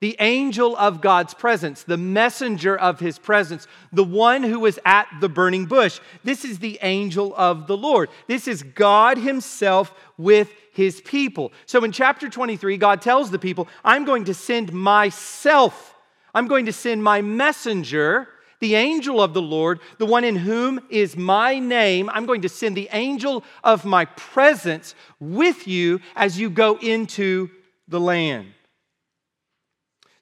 [0.04, 5.08] The angel of God's presence, the messenger of his presence, the one who was at
[5.22, 6.02] the burning bush.
[6.26, 8.10] This is the angel of the Lord.
[8.28, 11.54] This is God himself with his people.
[11.66, 15.94] So in chapter 23, God tells the people, I'm going to send myself
[16.34, 18.28] I'm going to send my messenger,
[18.60, 22.10] the angel of the Lord, the one in whom is my name.
[22.10, 27.52] I'm going to send the angel of my presence with you as you go into
[27.88, 28.48] the land.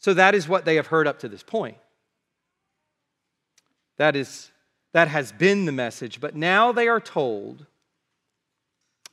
[0.02, 1.78] So that is what they have heard up to this point.
[3.98, 4.52] That is
[4.94, 7.66] that has been the message, but now they are told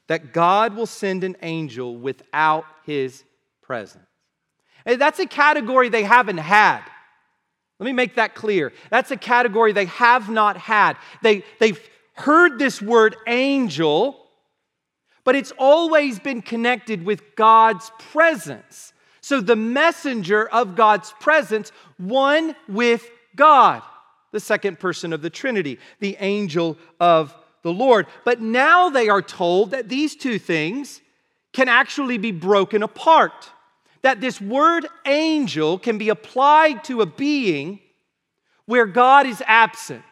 [0.08, 3.22] that God will send an angel without his
[3.62, 4.04] presence.
[4.84, 6.82] That's a category they haven't had.
[7.78, 8.72] Let me make that clear.
[8.90, 10.96] That's a category they have not had.
[11.22, 11.78] They, they've
[12.14, 14.26] heard this word angel,
[15.22, 18.92] but it's always been connected with God's presence.
[19.28, 23.82] So the messenger of God's presence, one with God,
[24.32, 28.06] the second person of the Trinity, the angel of the Lord.
[28.24, 31.02] But now they are told that these two things
[31.52, 33.50] can actually be broken apart
[34.00, 37.80] that this word angel can be applied to a being
[38.64, 40.04] where God is absent.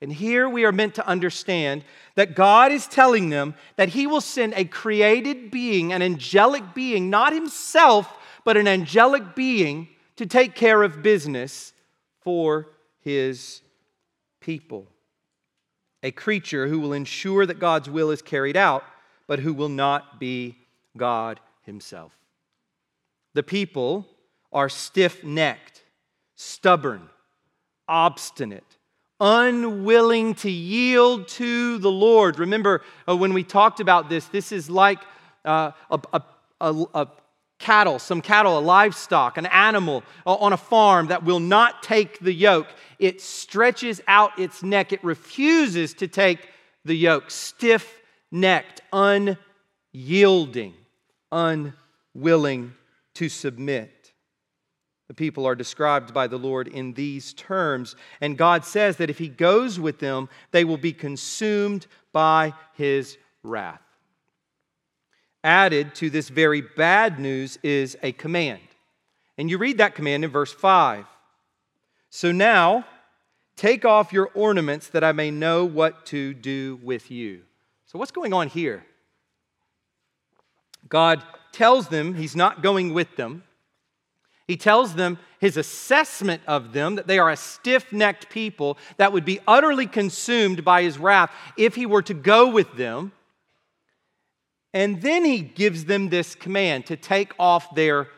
[0.00, 4.22] And here we are meant to understand that God is telling them that He will
[4.22, 8.10] send a created being, an angelic being, not Himself,
[8.44, 11.72] but an angelic being to take care of business
[12.20, 12.68] for
[13.00, 13.62] His
[14.40, 14.86] people.
[16.02, 18.84] A creature who will ensure that God's will is carried out,
[19.26, 20.56] but who will not be
[20.96, 22.12] God Himself.
[23.34, 24.06] The people
[24.52, 25.82] are stiff necked,
[26.34, 27.08] stubborn,
[27.88, 28.76] obstinate,
[29.20, 32.38] unwilling to yield to the Lord.
[32.38, 34.98] Remember uh, when we talked about this, this is like
[35.44, 36.22] uh, a, a,
[36.60, 37.08] a, a
[37.62, 42.18] cattle, some cattle, a livestock, an animal uh, on a farm that will not take
[42.18, 42.66] the yoke.
[42.98, 46.50] It stretches out its neck, it refuses to take
[46.84, 50.74] the yoke, stiff necked, unyielding,
[51.30, 52.74] unwilling
[53.14, 54.12] to submit.
[55.08, 59.18] The people are described by the Lord in these terms, and God says that if
[59.18, 63.91] He goes with them, they will be consumed by His wrath.
[65.44, 68.60] Added to this very bad news is a command.
[69.38, 71.04] And you read that command in verse 5.
[72.10, 72.84] So now,
[73.56, 77.42] take off your ornaments that I may know what to do with you.
[77.86, 78.84] So, what's going on here?
[80.88, 83.42] God tells them He's not going with them.
[84.46, 89.12] He tells them his assessment of them that they are a stiff necked people that
[89.12, 93.12] would be utterly consumed by his wrath if he were to go with them.
[94.74, 98.08] And then he gives them this command to take off their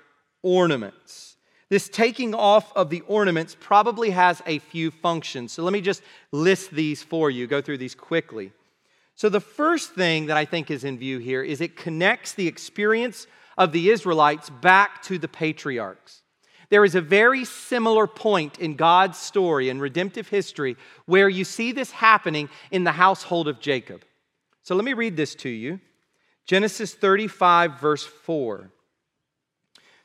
[0.43, 1.37] ornaments.
[1.69, 5.53] This taking off of the ornaments probably has a few functions.
[5.53, 8.53] So let me just list these for you, go through these quickly.
[9.17, 12.49] So, the first thing that I think is in view here is it connects the
[12.49, 16.23] experience of the Israelites back to the patriarchs.
[16.69, 21.71] There is a very similar point in God's story and redemptive history where you see
[21.71, 24.05] this happening in the household of Jacob.
[24.62, 25.79] So let me read this to you
[26.46, 28.70] Genesis 35, verse 4.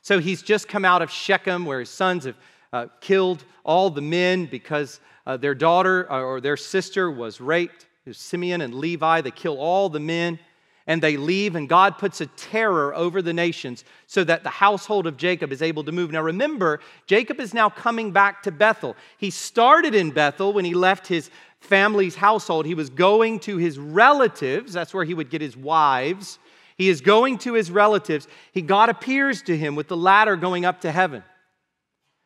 [0.02, 2.36] So he's just come out of Shechem where his sons have
[2.72, 7.86] uh, killed all the men because uh, their daughter uh, or their sister was raped.
[8.04, 9.20] There's Simeon and Levi.
[9.20, 10.38] They kill all the men
[10.86, 15.06] and they leave, and God puts a terror over the nations so that the household
[15.06, 16.10] of Jacob is able to move.
[16.10, 18.96] Now remember, Jacob is now coming back to Bethel.
[19.16, 22.66] He started in Bethel when he left his family's household.
[22.66, 26.38] He was going to his relatives, that's where he would get his wives.
[26.76, 28.26] He is going to his relatives.
[28.52, 31.22] He, God appears to him with the ladder going up to heaven.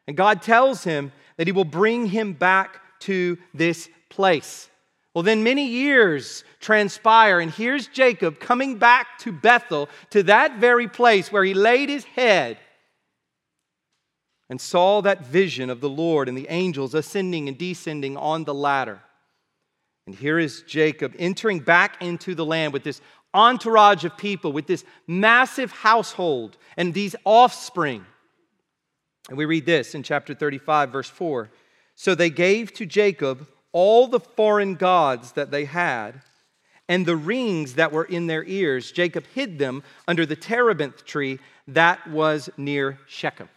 [0.06, 4.70] And God tells him that he will bring him back to this place.
[5.12, 10.88] Well, then many years transpire, and here's Jacob coming back to Bethel, to that very
[10.88, 12.58] place where he laid his head
[14.50, 18.54] and saw that vision of the Lord and the angels ascending and descending on the
[18.54, 19.00] ladder.
[20.06, 23.00] And here is Jacob entering back into the land with this
[23.32, 28.04] entourage of people, with this massive household and these offspring.
[29.28, 31.50] And we read this in chapter 35, verse 4.
[31.96, 36.20] So they gave to Jacob all the foreign gods that they had
[36.88, 38.92] and the rings that were in their ears.
[38.92, 43.48] Jacob hid them under the terebinth tree that was near Shechem.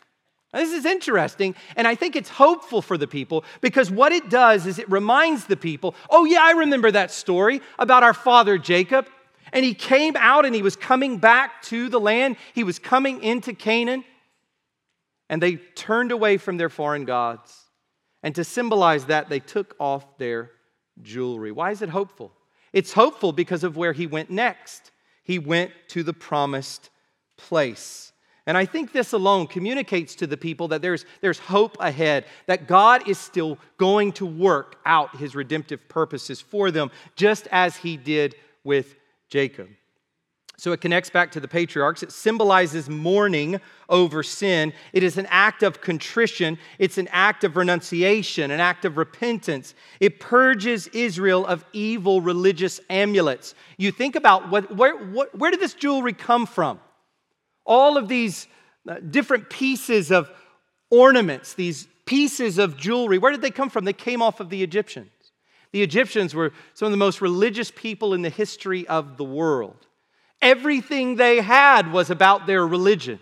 [0.54, 4.66] This is interesting, and I think it's hopeful for the people because what it does
[4.66, 9.08] is it reminds the people oh, yeah, I remember that story about our father Jacob.
[9.54, 13.24] And he came out and he was coming back to the land, he was coming
[13.24, 14.04] into Canaan,
[15.30, 17.54] and they turned away from their foreign gods.
[18.24, 20.52] And to symbolize that, they took off their
[21.02, 21.52] jewelry.
[21.52, 22.34] Why is it hopeful?
[22.74, 24.92] It's hopeful because of where he went next.
[25.24, 26.90] He went to the promised
[27.38, 28.12] place.
[28.48, 32.66] And I think this alone communicates to the people that there's, there's hope ahead, that
[32.66, 37.98] God is still going to work out his redemptive purposes for them, just as he
[37.98, 38.96] did with
[39.30, 39.68] Jacob.
[40.60, 42.02] So it connects back to the patriarchs.
[42.02, 44.74] It symbolizes mourning over sin.
[44.92, 46.58] It is an act of contrition.
[46.80, 49.76] It's an act of renunciation, an act of repentance.
[50.00, 53.54] It purges Israel of evil religious amulets.
[53.78, 56.80] You think about what, where, what, where did this jewelry come from?
[57.68, 58.48] All of these
[58.88, 60.32] uh, different pieces of
[60.90, 63.86] ornaments, these pieces of jewelry, where did they come from?
[63.86, 65.12] They came off of the Egyptians.
[65.74, 69.86] The Egyptians were some of the most religious people in the history of the world.
[70.42, 73.20] Everything they had was about their religion.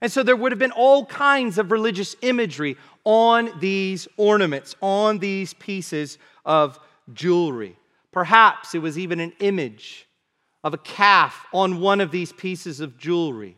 [0.00, 5.18] And so there would have been all kinds of religious imagery on these ornaments, on
[5.18, 6.80] these pieces of
[7.12, 7.76] jewelry.
[8.10, 10.08] Perhaps it was even an image
[10.64, 13.56] of a calf on one of these pieces of jewelry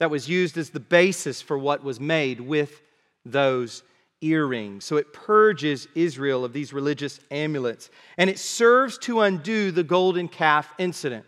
[0.00, 2.80] that was used as the basis for what was made with
[3.24, 3.82] those
[4.22, 4.84] earrings.
[4.84, 10.26] So it purges Israel of these religious amulets, and it serves to undo the golden
[10.26, 11.26] calf incident.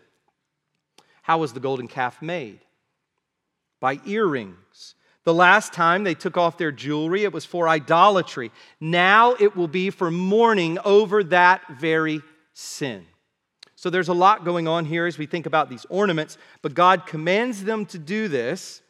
[1.21, 2.59] How was the golden calf made?
[3.79, 4.95] By earrings.
[5.23, 8.51] The last time they took off their jewelry, it was for idolatry.
[8.81, 12.21] Now it will be for mourning over that very
[12.53, 13.05] sin.
[13.83, 17.05] So there's a lot going on here as we think about these ornaments, but God
[17.05, 18.81] commands them to do this.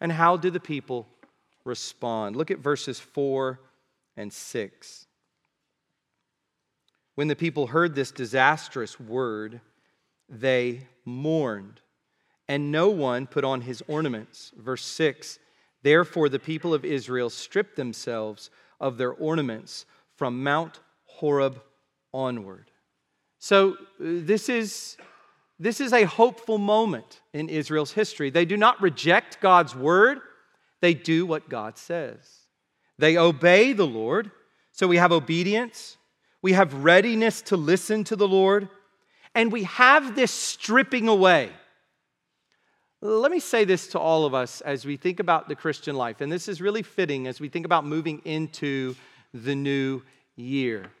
[0.00, 1.06] And how do the people
[1.64, 2.34] respond?
[2.34, 3.60] Look at verses 4
[4.16, 5.06] and 6.
[7.14, 9.60] When the people heard this disastrous word,
[10.28, 11.80] they mourned,
[12.48, 14.50] and no one put on his ornaments.
[14.58, 15.38] Verse 6
[15.82, 19.86] Therefore, the people of Israel stripped themselves of their ornaments
[20.16, 21.62] from Mount Horeb
[22.12, 22.71] onward.
[23.44, 24.96] So, uh, this is,
[25.58, 28.30] this is a hopeful moment in Israel's history.
[28.30, 30.20] They do not reject God's word,
[30.80, 32.18] they do what God says.
[32.98, 34.30] They obey the Lord.
[34.70, 35.96] So, we have obedience,
[36.40, 38.68] we have readiness to listen to the Lord,
[39.34, 41.50] and we have this stripping away.
[43.00, 46.20] Let me say this to all of us as we think about the Christian life,
[46.20, 48.94] and this is really fitting as we think about moving into
[49.34, 50.00] the new
[50.36, 50.92] year.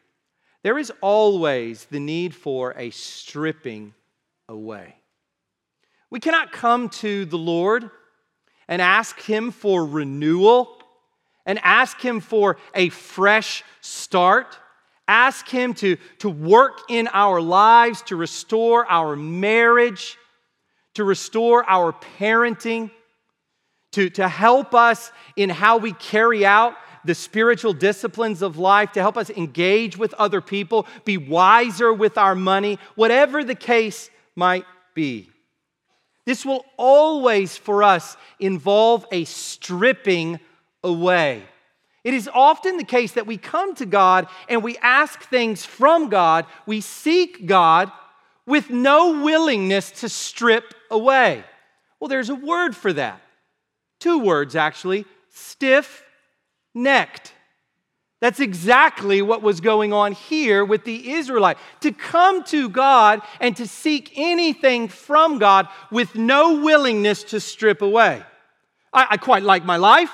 [0.62, 3.94] There is always the need for a stripping
[4.48, 4.96] away.
[6.10, 7.90] We cannot come to the Lord
[8.68, 10.78] and ask Him for renewal
[11.46, 14.58] and ask Him for a fresh start.
[15.08, 20.16] Ask Him to, to work in our lives, to restore our marriage
[20.94, 22.90] to restore our parenting,
[23.92, 26.74] to, to help us in how we carry out
[27.04, 32.16] the spiritual disciplines of life, to help us engage with other people, be wiser with
[32.18, 35.28] our money, whatever the case might be.
[36.24, 40.38] This will always, for us, involve a stripping
[40.84, 41.42] away.
[42.04, 46.08] It is often the case that we come to God and we ask things from
[46.08, 47.90] God, we seek God,
[48.46, 51.44] with no willingness to strip away.
[52.00, 53.22] Well, there's a word for that.
[54.00, 56.02] Two words, actually stiff
[56.74, 57.32] necked.
[58.20, 61.58] That's exactly what was going on here with the Israelite.
[61.80, 67.82] To come to God and to seek anything from God with no willingness to strip
[67.82, 68.22] away.
[68.92, 70.12] I, I, quite like my life.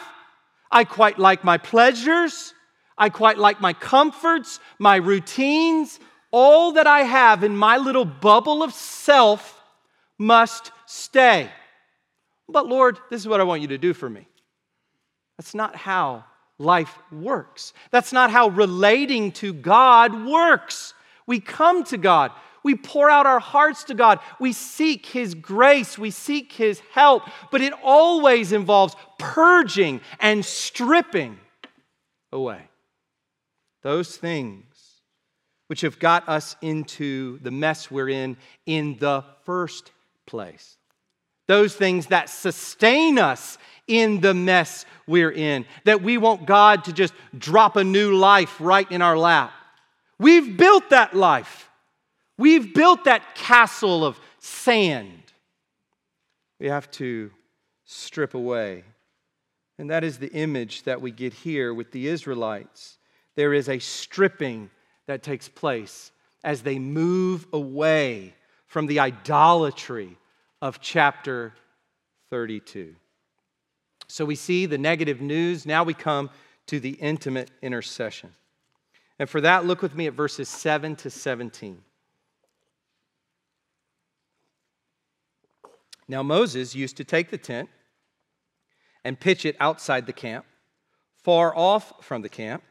[0.71, 2.55] I quite like my pleasures.
[2.97, 6.01] I quite like my comforts, my routines,
[6.31, 9.63] all that I have in my little bubble of self
[10.19, 11.51] must stay.
[12.49, 14.27] But Lord, this is what I want you to do for me.
[15.37, 16.25] That's not how
[16.59, 17.73] life works.
[17.91, 20.95] That's not how relating to God works.
[21.27, 22.33] We come to God.
[22.65, 24.19] We pour out our hearts to God.
[24.41, 25.99] We seek His grace.
[25.99, 27.23] We seek His help.
[27.51, 31.39] But it always involves purging and stripping
[32.33, 32.69] away
[33.83, 34.65] those things
[35.69, 38.37] which have got us into the mess we're in
[38.67, 39.93] in the first
[40.27, 40.78] place.
[41.49, 46.93] Those things that sustain us in the mess we're in, that we want God to
[46.93, 49.51] just drop a new life right in our lap.
[50.19, 51.69] We've built that life,
[52.37, 55.23] we've built that castle of sand.
[56.61, 57.31] We have to
[57.85, 58.85] strip away.
[59.79, 62.99] And that is the image that we get here with the Israelites.
[63.37, 64.71] There is a stripping
[65.07, 66.11] that takes place
[66.43, 68.35] as they move away
[68.67, 70.19] from the idolatry
[70.61, 71.55] of chapter
[72.31, 72.95] 32.
[74.09, 75.67] So we see the negative news.
[75.67, 76.31] Now we come
[76.67, 78.31] to the intimate intercession.
[79.19, 81.83] And for that, look with me at verses 7 to 17.
[86.09, 87.69] Now, Moses used to take the tent
[89.05, 90.47] and pitch it outside the camp,
[91.23, 92.63] far off from the camp,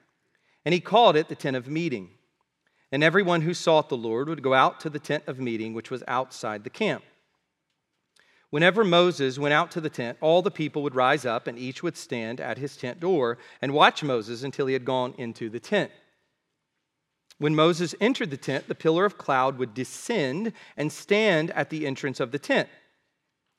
[0.66, 2.10] and he called it the tent of meeting.
[2.92, 5.92] And everyone who sought the Lord would go out to the tent of meeting, which
[5.92, 7.04] was outside the camp.
[8.50, 11.84] Whenever Moses went out to the tent, all the people would rise up, and each
[11.84, 15.60] would stand at his tent door and watch Moses until he had gone into the
[15.60, 15.92] tent.
[17.40, 21.86] When Moses entered the tent, the pillar of cloud would descend and stand at the
[21.86, 22.70] entrance of the tent,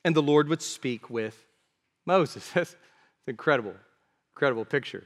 [0.03, 1.45] and the Lord would speak with
[2.05, 2.49] Moses.
[2.53, 2.75] That's
[3.27, 3.75] incredible,
[4.33, 5.05] incredible picture.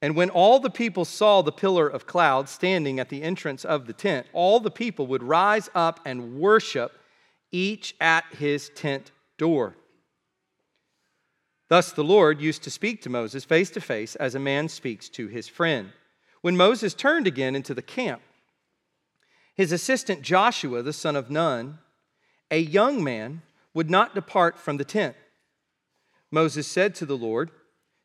[0.00, 3.86] And when all the people saw the pillar of cloud standing at the entrance of
[3.86, 6.92] the tent, all the people would rise up and worship,
[7.54, 9.76] each at his tent door.
[11.68, 15.08] Thus the Lord used to speak to Moses face to face as a man speaks
[15.10, 15.92] to his friend.
[16.42, 18.20] When Moses turned again into the camp,
[19.54, 21.78] his assistant Joshua, the son of Nun,
[22.50, 23.42] a young man,
[23.72, 25.14] would not depart from the tent.
[26.30, 27.50] Moses said to the Lord,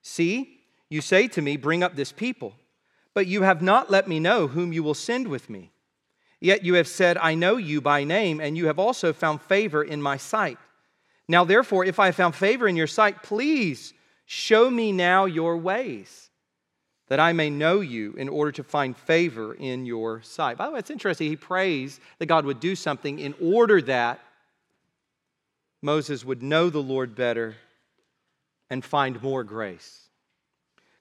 [0.03, 2.53] See, You say to me, Bring up this people,
[3.15, 5.71] but you have not let me know whom you will send with me.
[6.41, 9.83] Yet you have said, I know you by name, and you have also found favor
[9.83, 10.57] in my sight.
[11.27, 13.93] Now, therefore, if I have found favor in your sight, please
[14.25, 16.29] show me now your ways,
[17.07, 20.57] that I may know you in order to find favor in your sight.
[20.57, 21.27] By the way, it's interesting.
[21.27, 24.19] He prays that God would do something in order that
[25.81, 27.55] Moses would know the Lord better
[28.69, 30.09] and find more grace.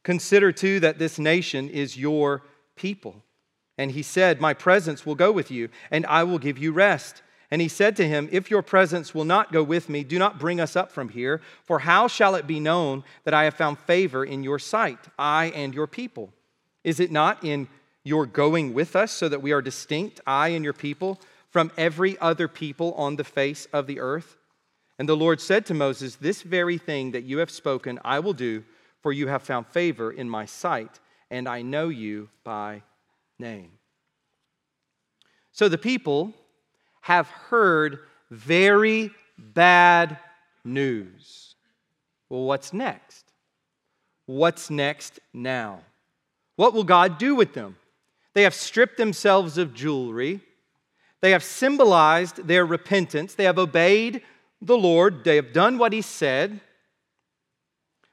[0.02, 2.42] Consider too that this nation is your
[2.76, 3.22] people.
[3.78, 7.22] And he said, My presence will go with you, and I will give you rest.
[7.50, 10.38] And he said to him, If your presence will not go with me, do not
[10.38, 13.78] bring us up from here, for how shall it be known that I have found
[13.78, 16.32] favor in your sight, I and your people?
[16.84, 17.68] Is it not in
[18.02, 21.20] your going with us, so that we are distinct, I and your people,
[21.50, 24.36] from every other people on the face of the earth?
[24.98, 28.32] And the Lord said to Moses, This very thing that you have spoken, I will
[28.32, 28.64] do,
[29.00, 31.00] for you have found favor in my sight,
[31.30, 32.82] and I know you by
[33.38, 33.70] name.
[35.52, 36.32] So the people
[37.02, 40.18] have heard very bad
[40.64, 41.54] news.
[42.28, 43.32] Well, what's next?
[44.26, 45.80] What's next now?
[46.56, 47.76] What will God do with them?
[48.34, 50.40] They have stripped themselves of jewelry.
[51.20, 53.34] They have symbolized their repentance.
[53.34, 54.22] They have obeyed
[54.60, 55.24] the Lord.
[55.24, 56.60] They have done what He said.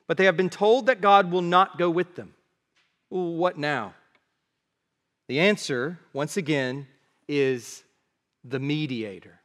[0.07, 2.34] But they have been told that God will not go with them.
[3.09, 3.93] What now?
[5.28, 6.88] The answer, once again,
[7.28, 7.84] is
[8.43, 9.39] the mediator.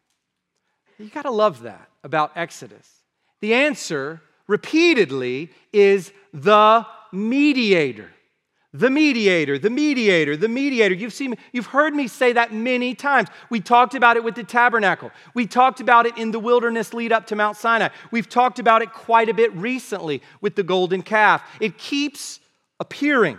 [0.98, 2.88] You got to love that about Exodus.
[3.40, 8.10] The answer, repeatedly, is the mediator.
[8.72, 10.94] The mediator, the mediator, the mediator.
[10.94, 13.28] You've seen, you've heard me say that many times.
[13.48, 15.10] We talked about it with the tabernacle.
[15.34, 17.88] We talked about it in the wilderness lead up to Mount Sinai.
[18.12, 21.42] We've talked about it quite a bit recently with the golden calf.
[21.58, 22.38] It keeps
[22.78, 23.38] appearing.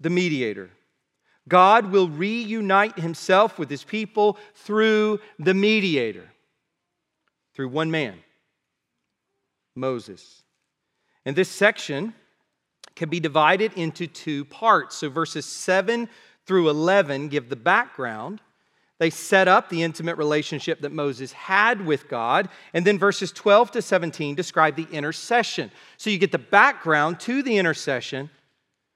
[0.00, 0.70] The mediator.
[1.48, 6.30] God will reunite himself with his people through the mediator,
[7.54, 8.18] through one man,
[9.74, 10.42] Moses.
[11.24, 12.14] And this section
[12.94, 14.96] can be divided into two parts.
[14.96, 16.08] So verses 7
[16.46, 18.40] through 11 give the background.
[18.98, 22.48] They set up the intimate relationship that Moses had with God.
[22.74, 25.70] And then verses 12 to 17 describe the intercession.
[25.96, 28.28] So you get the background to the intercession,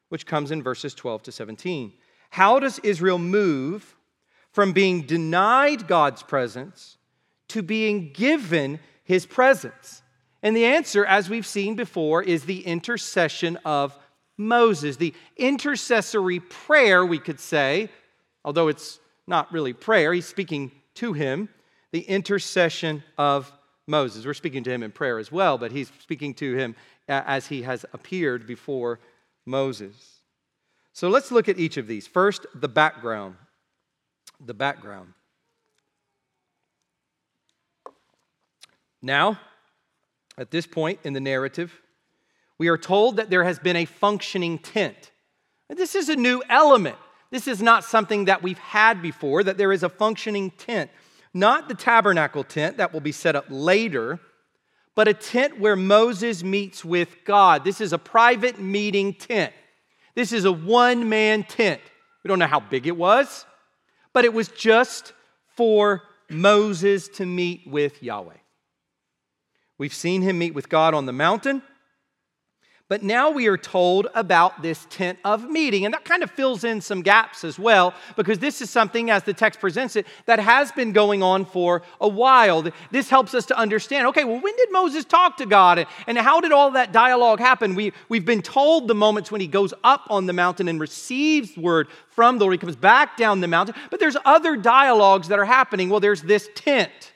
[0.09, 1.93] which comes in verses 12 to 17.
[2.33, 3.95] How does Israel move
[4.53, 6.97] from being denied God's presence
[7.49, 10.03] to being given his presence?
[10.43, 13.99] And the answer, as we've seen before, is the intercession of
[14.39, 17.91] Moses, the intercessory prayer, we could say,
[18.47, 21.51] although it's not really prayer, he's speaking to him,
[21.91, 23.53] the intercession of
[23.87, 24.25] Moses.
[24.25, 26.77] We're speaking to him in prayer as well, but he's speaking to him
[27.07, 29.01] as he has appeared before
[29.45, 30.12] Moses.
[30.93, 32.07] So let's look at each of these.
[32.07, 33.37] First, the background.
[34.45, 35.15] The background.
[39.01, 39.41] Now,
[40.39, 41.73] at this point in the narrative,
[42.59, 45.11] we are told that there has been a functioning tent.
[45.69, 46.97] And this is a new element.
[47.31, 50.91] This is not something that we've had before, that there is a functioning tent.
[51.35, 54.21] Not the tabernacle tent that will be set up later,
[54.95, 57.65] but a tent where Moses meets with God.
[57.65, 59.53] This is a private meeting tent.
[60.15, 61.81] This is a one man tent.
[62.23, 63.45] We don't know how big it was,
[64.13, 65.13] but it was just
[65.57, 68.37] for Moses to meet with Yahweh.
[69.79, 71.63] We've seen him meet with God on the mountain.
[72.93, 75.87] But now we are told about this tent of meeting.
[75.87, 79.23] And that kind of fills in some gaps as well, because this is something, as
[79.23, 82.63] the text presents it, that has been going on for a while.
[82.91, 85.87] This helps us to understand okay, well, when did Moses talk to God?
[86.07, 87.75] And how did all that dialogue happen?
[87.75, 91.57] We, we've been told the moments when he goes up on the mountain and receives
[91.57, 93.75] word from the Lord, he comes back down the mountain.
[93.89, 95.89] But there's other dialogues that are happening.
[95.89, 97.15] Well, there's this tent.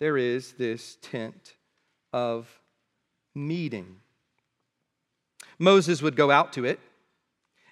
[0.00, 1.54] There is this tent
[2.14, 2.48] of
[3.34, 3.96] meeting.
[5.58, 6.80] Moses would go out to it,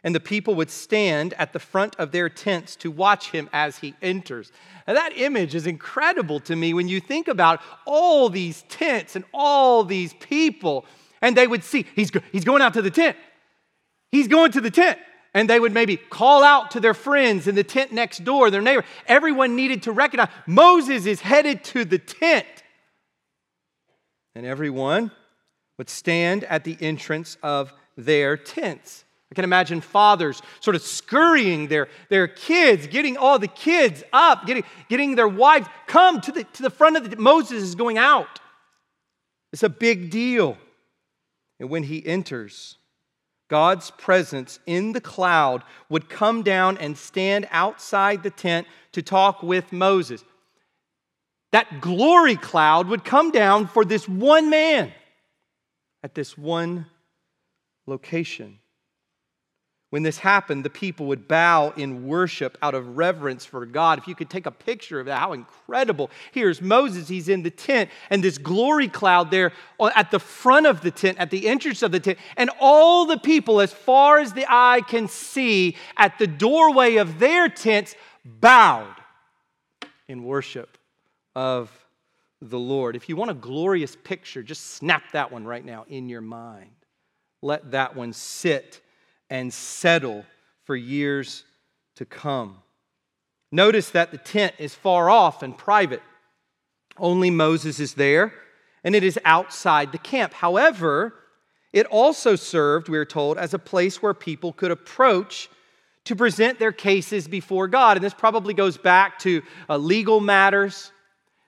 [0.03, 3.79] and the people would stand at the front of their tents to watch him as
[3.79, 4.53] he enters.
[4.87, 9.25] Now, that image is incredible to me when you think about all these tents and
[9.33, 10.85] all these people,
[11.23, 13.17] and they would see he's, he's going out to the tent.
[14.13, 14.99] He's going to the tent.
[15.37, 18.63] And they would maybe call out to their friends in the tent next door, their
[18.63, 18.85] neighbor.
[19.09, 22.47] Everyone needed to recognize Moses is headed to the tent.
[24.37, 25.11] And everyone
[25.79, 29.05] would stand at the entrance of their tents.
[29.31, 34.47] I can imagine fathers sort of scurrying their, their kids, getting all the kids up,
[34.47, 37.99] getting, getting their wives, come to the, to the front of the, Moses is going
[37.99, 38.41] out.
[39.53, 40.57] It's a big deal.
[41.59, 42.77] And when he enters,
[43.49, 49.43] God's presence in the cloud would come down and stand outside the tent to talk
[49.43, 50.25] with Moses.
[51.53, 54.93] That glory cloud would come down for this one man
[56.05, 56.85] at this one
[57.87, 58.59] location.
[59.89, 63.99] When this happened, the people would bow in worship out of reverence for God.
[63.99, 66.11] If you could take a picture of that, how incredible.
[66.33, 70.83] Here's Moses, he's in the tent, and this glory cloud there at the front of
[70.83, 74.35] the tent, at the entrance of the tent, and all the people, as far as
[74.35, 77.95] the eye can see, at the doorway of their tents,
[78.25, 78.95] bowed
[80.07, 80.77] in worship
[81.35, 81.71] of
[82.51, 82.97] the Lord.
[82.97, 86.71] If you want a glorious picture, just snap that one right now in your mind.
[87.43, 88.81] Let that one sit
[89.31, 90.25] and settle
[90.65, 91.45] for years
[91.97, 92.59] to come.
[93.53, 96.03] Notice that the tent is far off and private.
[96.97, 98.33] Only Moses is there,
[98.83, 100.33] and it is outside the camp.
[100.33, 101.15] However,
[101.73, 105.49] it also served, we are told, as a place where people could approach
[106.05, 107.97] to present their cases before God.
[107.97, 110.93] And this probably goes back to uh, legal matters.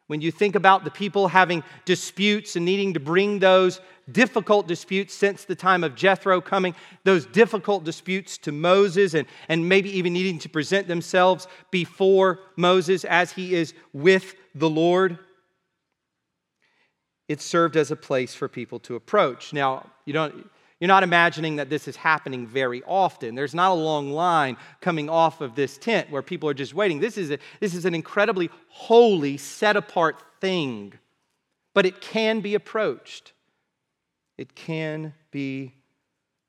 [0.07, 3.81] When you think about the people having disputes and needing to bring those
[4.11, 9.69] difficult disputes since the time of Jethro coming, those difficult disputes to Moses, and, and
[9.69, 15.19] maybe even needing to present themselves before Moses as he is with the Lord.
[17.29, 19.53] It served as a place for people to approach.
[19.53, 20.49] Now, you don't.
[20.81, 23.35] You're not imagining that this is happening very often.
[23.35, 27.01] There's not a long line coming off of this tent where people are just waiting.
[27.01, 30.93] This is, a, this is an incredibly holy, set apart thing,
[31.75, 33.33] but it can be approached
[34.39, 35.75] it can be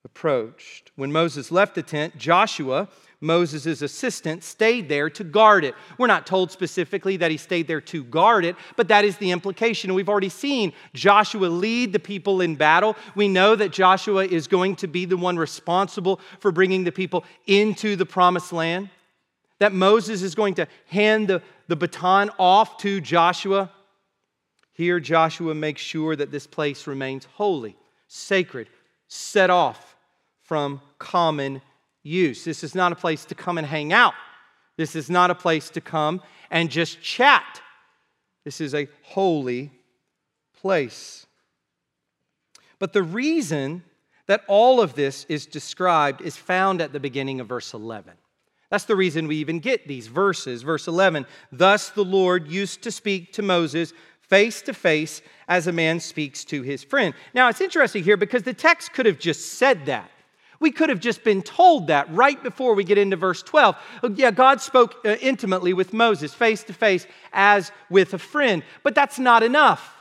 [0.03, 0.91] approached.
[0.95, 2.89] When Moses left the tent, Joshua,
[3.20, 5.74] Moses' assistant, stayed there to guard it.
[5.97, 9.32] We're not told specifically that he stayed there to guard it, but that is the
[9.32, 9.95] implication.
[9.95, 12.95] We've already seen Joshua lead the people in battle.
[13.15, 17.26] We know that Joshua is going to be the one responsible for bringing the people
[17.47, 18.89] into the promised land,
[19.57, 23.72] that Moses is going to hand the, the baton off to Joshua.
[24.74, 27.76] Here, Joshua makes sure that this place remains holy,
[28.07, 28.70] sacred,
[29.07, 29.95] set off
[30.43, 31.63] from common
[32.08, 32.43] use.
[32.43, 34.14] This is not a place to come and hang out.
[34.78, 37.62] This is not a place to come and just chat.
[38.45, 39.72] This is a holy
[40.60, 41.26] place.
[42.80, 43.84] But the reason
[44.28, 48.14] that all of this is described is found at the beginning of verse 11.
[48.70, 50.62] That's the reason we even get these verses.
[50.62, 55.72] Verse 11 Thus the Lord used to speak to Moses face to face as a
[55.72, 57.14] man speaks to his friend.
[57.34, 60.12] Now, it's interesting here because the text could have just said that.
[60.60, 63.76] We could have just been told that right before we get into verse 12.
[64.16, 68.64] Yeah, God spoke uh, intimately with Moses, face to face, as with a friend.
[68.84, 69.93] But that's not enough.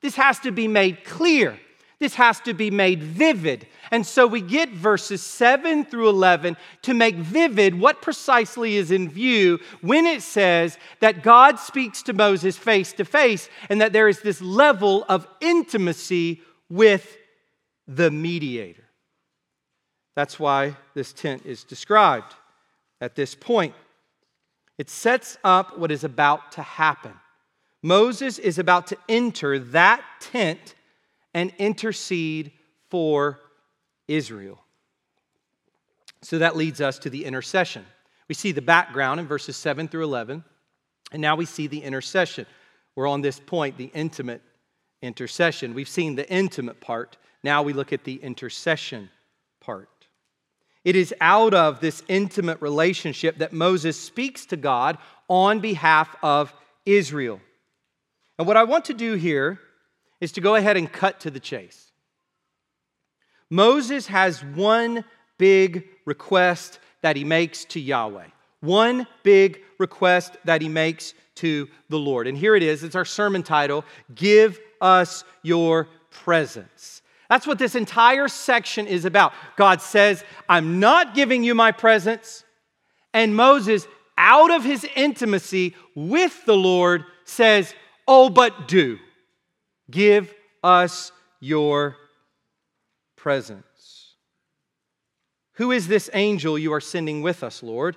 [0.00, 1.58] This has to be made clear.
[1.98, 3.66] This has to be made vivid.
[3.90, 9.08] And so we get verses 7 through 11 to make vivid what precisely is in
[9.08, 14.08] view when it says that God speaks to Moses face to face and that there
[14.08, 17.16] is this level of intimacy with
[17.88, 18.87] the mediator.
[20.14, 22.34] That's why this tent is described
[23.00, 23.74] at this point.
[24.76, 27.12] It sets up what is about to happen.
[27.82, 30.74] Moses is about to enter that tent
[31.34, 32.52] and intercede
[32.90, 33.38] for
[34.08, 34.58] Israel.
[36.22, 37.84] So that leads us to the intercession.
[38.28, 40.44] We see the background in verses 7 through 11,
[41.12, 42.46] and now we see the intercession.
[42.96, 44.42] We're on this point, the intimate
[45.00, 45.74] intercession.
[45.74, 47.16] We've seen the intimate part.
[47.44, 49.10] Now we look at the intercession
[49.60, 49.97] part.
[50.88, 54.96] It is out of this intimate relationship that Moses speaks to God
[55.28, 56.50] on behalf of
[56.86, 57.42] Israel.
[58.38, 59.60] And what I want to do here
[60.22, 61.92] is to go ahead and cut to the chase.
[63.50, 65.04] Moses has one
[65.36, 68.28] big request that he makes to Yahweh.
[68.60, 72.26] One big request that he makes to the Lord.
[72.26, 72.82] And here it is.
[72.82, 73.84] It's our sermon title
[74.14, 77.02] Give us your presence.
[77.28, 79.32] That's what this entire section is about.
[79.56, 82.44] God says, I'm not giving you my presence.
[83.12, 87.74] And Moses, out of his intimacy with the Lord, says,
[88.06, 88.98] Oh, but do.
[89.90, 90.32] Give
[90.64, 91.96] us your
[93.16, 94.14] presence.
[95.54, 97.96] Who is this angel you are sending with us, Lord?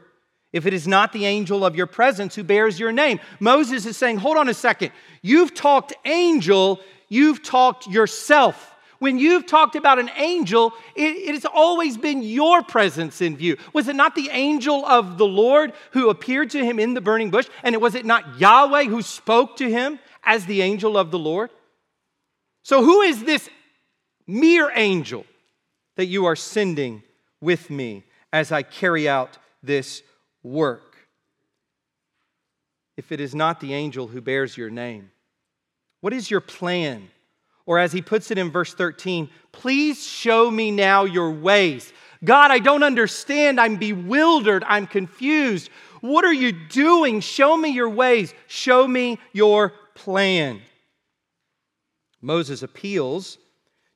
[0.51, 3.21] If it is not the angel of your presence who bears your name.
[3.39, 4.91] Moses is saying, Hold on a second.
[5.21, 8.70] You've talked angel, you've talked yourself.
[9.01, 13.57] When you've talked about an angel, it, has always been your presence in view.
[13.73, 17.31] Was it not the angel of the Lord who appeared to him in the burning
[17.31, 17.47] bush?
[17.63, 21.49] And was it not Yahweh who spoke to him as the angel of the Lord?
[22.63, 23.49] So, who is this
[24.27, 25.25] mere angel
[25.95, 27.03] that you are sending
[27.41, 30.01] with me as I carry out this
[30.41, 30.97] work.
[32.97, 35.11] If it is not the angel who bears your name,
[35.99, 37.10] what is your plan?
[37.65, 41.93] Or as he puts it in verse 13, please show me now your ways.
[42.23, 43.59] God, I don't understand.
[43.59, 44.63] I'm bewildered.
[44.67, 45.69] I'm confused.
[46.01, 47.19] What are you doing?
[47.19, 48.33] Show me your ways.
[48.47, 50.61] Show me your plan.
[52.21, 53.37] Moses appeals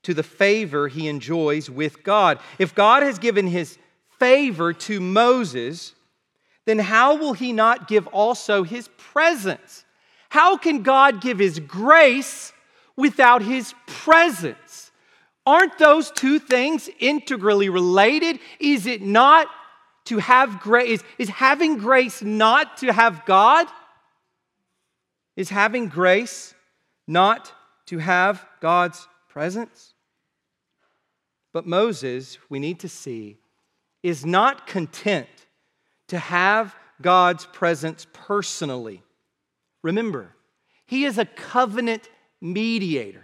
[0.04, 2.40] to the favor he enjoys with God.
[2.60, 3.78] If God has given his
[4.20, 5.94] favor to Moses,
[6.66, 9.84] then how will he not give also his presence?
[10.30, 12.52] How can God give his grace
[12.98, 14.92] without his presence?
[15.46, 18.40] Aren't those two things integrally related?
[18.60, 19.48] Is it not
[20.06, 21.00] to have grace?
[21.00, 23.68] Is, is having grace not to have God?
[25.36, 26.56] Is having grace
[27.08, 27.52] not
[27.88, 29.94] to have God's presence?
[31.54, 33.38] But Moses, we need to see,
[34.02, 35.28] is not content
[36.08, 39.04] to have God's presence personally.
[39.84, 40.36] Remember,
[40.86, 42.10] he is a covenant
[42.54, 43.24] mediator.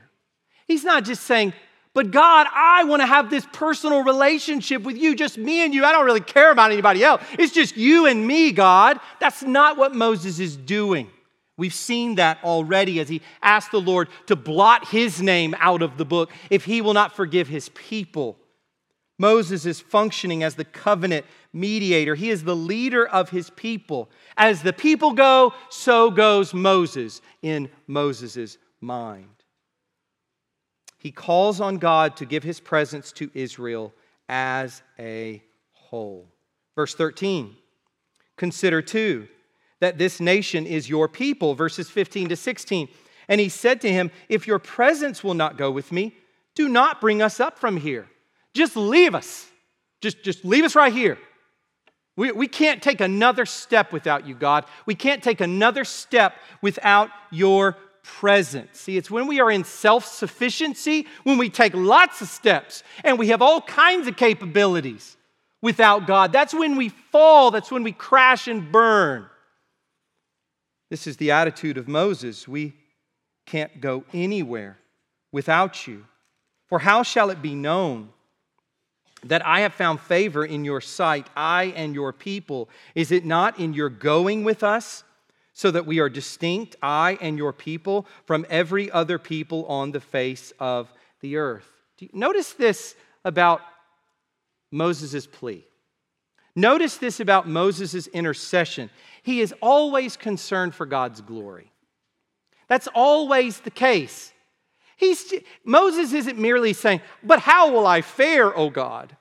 [0.68, 1.54] He's not just saying,
[1.94, 5.84] but God, I want to have this personal relationship with you, just me and you.
[5.84, 7.22] I don't really care about anybody else.
[7.38, 9.00] It's just you and me, God.
[9.20, 11.10] That's not what Moses is doing.
[11.58, 15.98] We've seen that already as he asked the Lord to blot his name out of
[15.98, 18.38] the book if he will not forgive his people.
[19.20, 22.16] Moses is functioning as the covenant mediator.
[22.16, 24.10] He is the leader of his people.
[24.38, 29.44] As the people go, so goes Moses in Moses' mind.
[30.98, 33.94] He calls on God to give his presence to Israel
[34.30, 35.42] as a
[35.74, 36.28] whole.
[36.76, 37.56] Verse 13
[38.38, 39.28] Consider too
[39.80, 42.88] that this nation is your people, verses 15 to 16.
[43.28, 46.16] And he said to him, If your presence will not go with me,
[46.56, 48.08] do not bring us up from here.
[48.54, 49.48] Just leave us.
[50.02, 51.18] Just, just leave us right here.
[52.18, 54.66] We, we can't take another step without you, God.
[54.86, 58.80] We can't take another step without your presence.
[58.80, 63.18] See, it's when we are in self sufficiency, when we take lots of steps and
[63.20, 65.18] we have all kinds of capabilities
[65.62, 66.32] without God.
[66.32, 69.28] That's when we fall, that's when we crash and burn.
[70.90, 72.48] This is the attitude of Moses.
[72.48, 72.74] We
[73.46, 74.78] can't go anywhere
[75.32, 76.06] without you.
[76.68, 78.10] For how shall it be known
[79.24, 82.70] that I have found favor in your sight, I and your people?
[82.96, 85.04] Is it not in your going with us,
[85.62, 90.00] so that we are distinct, I and your people, from every other people on the
[90.00, 91.68] face of the earth?
[92.12, 93.62] Notice this about
[94.72, 95.64] Moses' plea.
[96.56, 98.90] Notice this about Moses' intercession.
[99.22, 101.72] He is always concerned for God's glory.
[102.68, 104.34] That's always the case.
[104.98, 105.32] He's,
[105.64, 109.16] Moses isn't merely saying, But how will I fare, O God?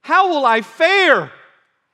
[0.00, 1.30] How will I fare?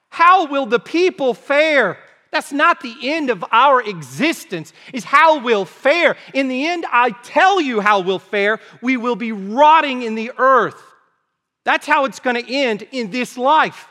[0.09, 1.99] How will the people fare?
[2.35, 6.16] That's not the end of our existence, is how we'll fare.
[6.32, 8.59] In the end, I tell you how we'll fare.
[8.82, 10.82] We will be rotting in the earth.
[11.64, 13.87] That's how it's going to end in this life.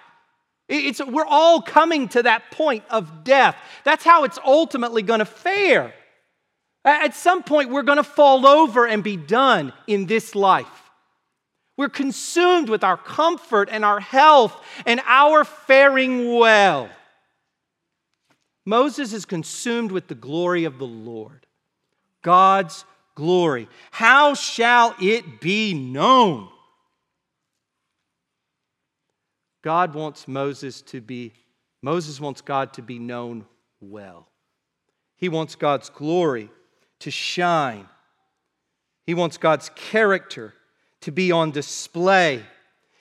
[0.67, 3.55] It's, we're all coming to that point of death.
[3.85, 5.93] That's how it's ultimately going to fare.
[6.83, 10.91] At some point, we're going to fall over and be done in this life.
[11.77, 14.53] We're consumed with our comfort and our health
[14.85, 16.89] and our faring well.
[18.65, 21.45] Moses is consumed with the glory of the Lord,
[22.21, 22.85] God's
[23.15, 23.67] glory.
[23.91, 26.49] How shall it be known?
[29.61, 31.33] God wants Moses to be,
[31.81, 33.45] Moses wants God to be known
[33.79, 34.27] well.
[35.15, 36.49] He wants God's glory
[36.99, 37.87] to shine.
[39.05, 40.53] He wants God's character
[41.01, 42.43] to be on display.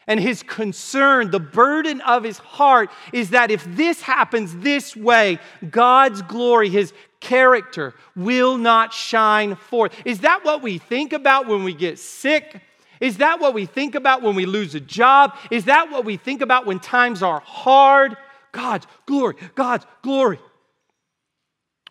[0.06, 5.38] And his concern, the burden of his heart, is that if this happens this way,
[5.70, 9.94] God's glory, his character, will not shine forth.
[10.04, 12.60] Is that what we think about when we get sick?
[13.00, 15.36] Is that what we think about when we lose a job?
[15.50, 18.16] Is that what we think about when times are hard?
[18.52, 20.38] God's glory, God's glory.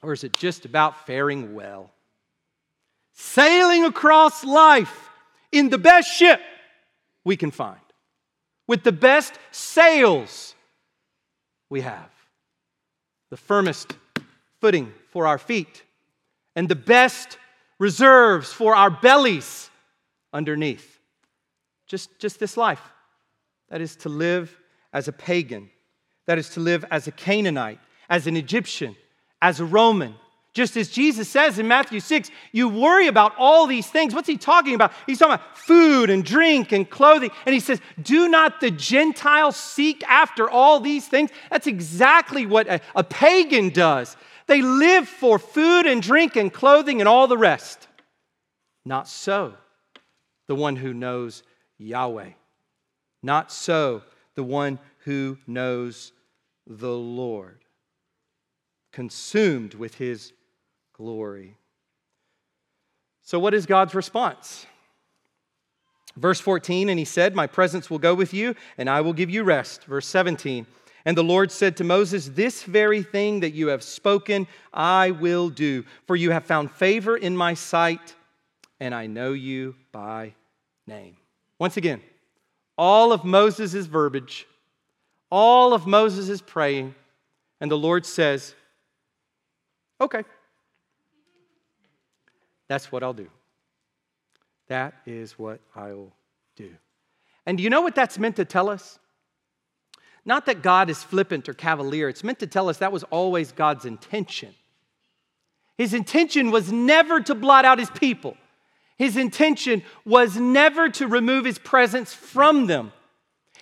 [0.02, 1.92] Or is it just about faring well?
[3.14, 5.10] Sailing across life
[5.52, 6.40] in the best ship
[7.24, 7.80] we can find,
[8.72, 10.56] with the best sails
[11.70, 12.10] we have,
[13.30, 13.98] the firmest
[14.62, 15.84] footing for our feet,
[16.56, 17.38] and the best
[17.80, 19.70] reserves for our bellies
[20.32, 21.02] underneath.
[21.86, 22.82] Just, just this life.
[23.68, 24.58] That is to live
[24.94, 25.70] as a pagan,
[26.26, 28.96] that is to live as a Canaanite, as an Egyptian,
[29.42, 30.16] as a Roman,
[30.54, 34.14] Just as Jesus says in Matthew 6, you worry about all these things.
[34.14, 34.92] What's he talking about?
[35.06, 37.32] He's talking about food and drink and clothing.
[37.46, 41.30] And he says, Do not the Gentiles seek after all these things?
[41.50, 44.18] That's exactly what a, a pagan does.
[44.48, 47.88] They live for food and drink and clothing and all the rest.
[48.84, 49.54] Not so,
[50.48, 51.44] the one who knows
[51.78, 52.32] Yahweh.
[53.24, 54.02] Not so,
[54.36, 56.12] the one who knows
[56.68, 57.64] the Lord.
[58.92, 60.34] Consumed with his
[61.02, 61.58] glory.
[63.24, 64.68] So, what is God's response?
[66.16, 69.30] Verse 14, and he said, My presence will go with you, and I will give
[69.30, 69.86] you rest.
[69.86, 70.68] Verse 17,
[71.06, 75.50] and the Lord said to Moses, This very thing that you have spoken, I will
[75.50, 78.14] do, for you have found favor in my sight,
[78.80, 80.34] and I know you by
[80.86, 81.18] name.
[81.58, 82.02] Once again,
[82.78, 84.46] all of Moses' verbiage,
[85.32, 86.94] all of Moses' praying,
[87.60, 88.54] and the Lord says,
[90.00, 90.24] Okay.
[92.72, 93.28] That's what I'll do.
[94.70, 96.14] That is what I'll
[96.56, 96.70] do.
[97.46, 98.98] And do you know what that's meant to tell us?
[100.24, 103.52] Not that God is flippant or cavalier, it's meant to tell us that was always
[103.52, 104.56] God's intention.
[105.78, 108.38] His intention was never to blot out his people.
[108.98, 112.94] His intention was never to remove his presence from them.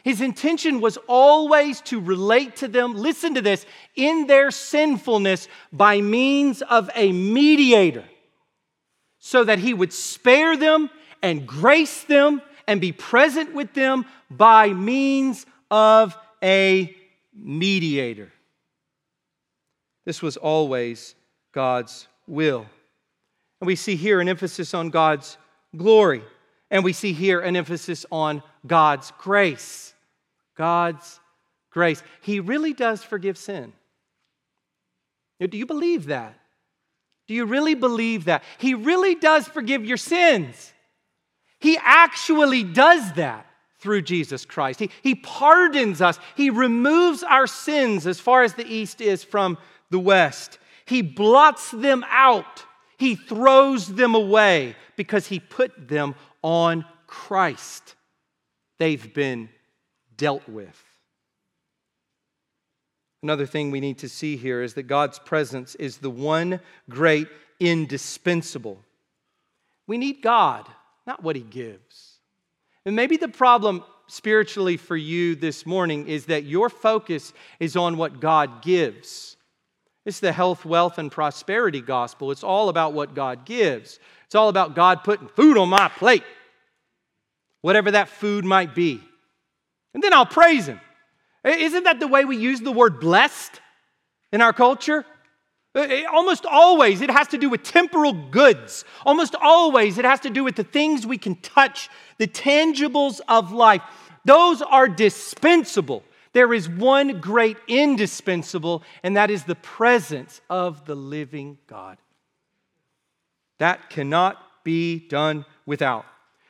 [0.04, 6.00] His intention was always to relate to them, listen to this, in their sinfulness by
[6.00, 8.06] means of a mediator
[9.20, 10.90] so that he would spare them
[11.22, 16.96] and grace them and be present with them by means of a
[17.34, 18.32] mediator.
[20.06, 21.16] This was always
[21.52, 22.66] God's will.
[23.60, 25.38] And we see here an emphasis on God's
[25.76, 26.24] glory,
[26.72, 29.94] and we see here an emphasis on God's grace.
[30.56, 31.20] God's
[31.70, 32.02] grace.
[32.22, 33.74] He really does forgive sin.
[35.40, 36.39] Do you believe that?
[37.30, 38.44] Do you really believe that?
[38.58, 40.74] He really does forgive your sins.
[41.60, 43.46] He actually does that
[43.78, 44.80] through Jesus Christ.
[44.80, 49.60] He, he pardons us, He removes our sins as far as the east is from
[49.92, 50.58] the west.
[50.86, 52.66] He blots them out,
[52.98, 57.94] He throws them away because He put them on Christ.
[58.80, 59.50] They've been
[60.18, 60.84] dealt with.
[63.22, 66.60] Another thing we need to see here is that God's presence is the one
[66.90, 67.28] great
[67.60, 68.80] indispensable.
[69.88, 70.68] We need God,
[71.06, 72.20] not what He gives.
[72.86, 77.98] And maybe the problem spiritually for you this morning is that your focus is on
[77.98, 79.36] what God gives.
[80.06, 82.32] It's the health, wealth, and prosperity gospel.
[82.32, 84.00] It's all about what God gives.
[84.26, 86.24] It's all about God putting food on my plate,
[87.62, 89.02] whatever that food might be.
[89.94, 90.80] And then I'll praise Him.
[91.58, 93.60] Isn't that the way we use the word blessed
[94.32, 95.06] in our culture?
[95.76, 98.84] Almost always it has to do with temporal goods.
[99.06, 103.52] Almost always it has to do with the things we can touch, the tangibles of
[103.52, 103.82] life.
[104.26, 106.04] Those are dispensable.
[106.34, 111.98] There is one great indispensable, and that is the presence of the living God.
[113.60, 116.06] That cannot be done without.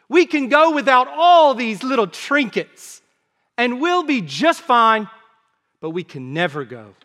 [0.09, 3.01] We can go without all these little trinkets
[3.59, 5.09] and we'll be just fine,
[5.81, 6.95] but we can never go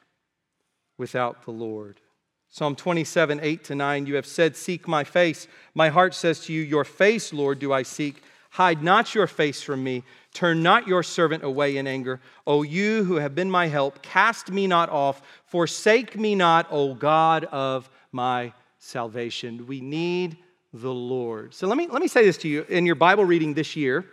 [0.96, 2.00] without the Lord.
[2.48, 5.48] Psalm 27, 8 to 9, you have said, Seek my face.
[5.74, 8.22] My heart says to you, Your face, Lord, do I seek.
[8.50, 10.04] Hide not your face from me.
[10.32, 12.20] Turn not your servant away in anger.
[12.46, 15.22] O you who have been my help, cast me not off.
[15.46, 19.66] Forsake me not, O God of my salvation.
[19.66, 20.36] We need
[20.72, 21.52] the Lord.
[21.52, 24.04] So let me, let me say this to you in your Bible reading this year.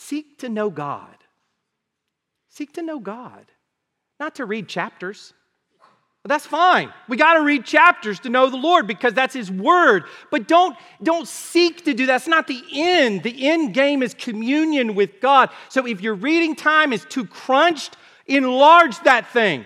[0.00, 1.16] Seek to know God.
[2.48, 3.46] Seek to know God,
[4.20, 5.34] not to read chapters.
[6.24, 6.92] That's fine.
[7.08, 10.04] We got to read chapters to know the Lord because that's His Word.
[10.30, 12.12] But don't, don't seek to do that.
[12.12, 13.24] That's not the end.
[13.24, 15.50] The end game is communion with God.
[15.68, 17.96] So if your reading time is too crunched,
[18.26, 19.64] enlarge that thing.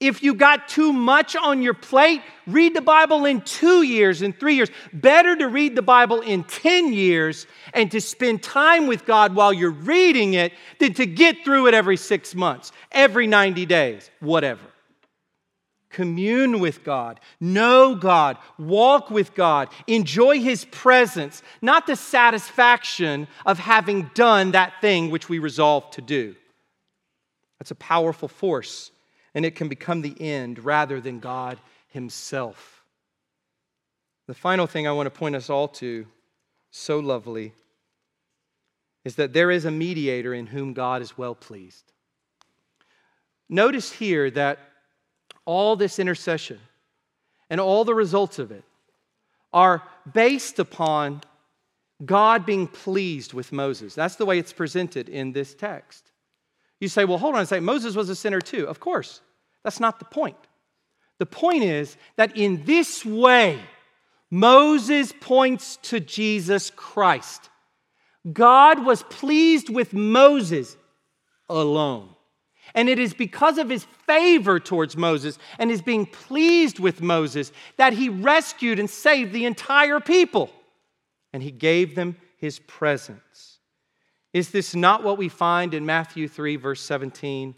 [0.00, 4.32] If you got too much on your plate, read the Bible in two years, in
[4.32, 4.70] three years.
[4.94, 9.52] Better to read the Bible in 10 years and to spend time with God while
[9.52, 14.64] you're reading it than to get through it every six months, every 90 days, whatever.
[15.90, 23.58] Commune with God, know God, walk with God, enjoy His presence, not the satisfaction of
[23.58, 26.36] having done that thing which we resolved to do.
[27.58, 28.92] That's a powerful force
[29.34, 31.58] and it can become the end rather than God
[31.88, 32.82] Himself.
[34.26, 36.06] The final thing I want to point us all to,
[36.70, 37.52] so lovely,
[39.04, 41.92] is that there is a mediator in whom God is well pleased.
[43.48, 44.58] Notice here that
[45.44, 46.60] all this intercession
[47.48, 48.62] and all the results of it
[49.52, 51.22] are based upon
[52.04, 53.94] God being pleased with Moses.
[53.94, 56.09] That's the way it's presented in this text.
[56.80, 57.64] You say, well, hold on a second.
[57.64, 58.66] Moses was a sinner too.
[58.66, 59.20] Of course.
[59.62, 60.36] That's not the point.
[61.18, 63.60] The point is that in this way,
[64.30, 67.50] Moses points to Jesus Christ.
[68.32, 70.76] God was pleased with Moses
[71.48, 72.08] alone.
[72.74, 77.52] And it is because of his favor towards Moses and his being pleased with Moses
[77.76, 80.50] that he rescued and saved the entire people.
[81.32, 83.49] And he gave them his presence.
[84.32, 87.54] Is this not what we find in Matthew 3, verse 17?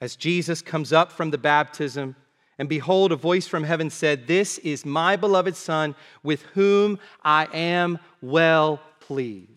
[0.00, 2.14] As Jesus comes up from the baptism,
[2.58, 7.48] and behold, a voice from heaven said, This is my beloved Son, with whom I
[7.52, 9.50] am well pleased.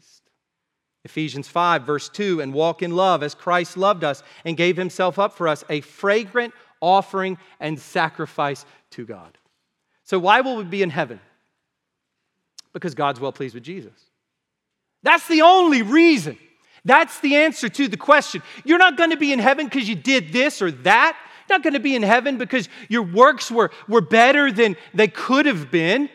[1.03, 5.19] Ephesians 5, verse 2, and walk in love as Christ loved us and gave himself
[5.19, 9.37] up for us, a fragrant offering and sacrifice to God.
[10.03, 11.19] So, why will we be in heaven?
[12.73, 14.06] Because God's well pleased with Jesus.
[15.07, 16.37] That's the only reason.
[16.83, 18.43] That's the answer to the question.
[18.65, 21.15] You're not going to be in heaven because you did this or that.
[21.47, 25.07] You're not going to be in heaven because your works were, were better than they
[25.07, 26.09] could have been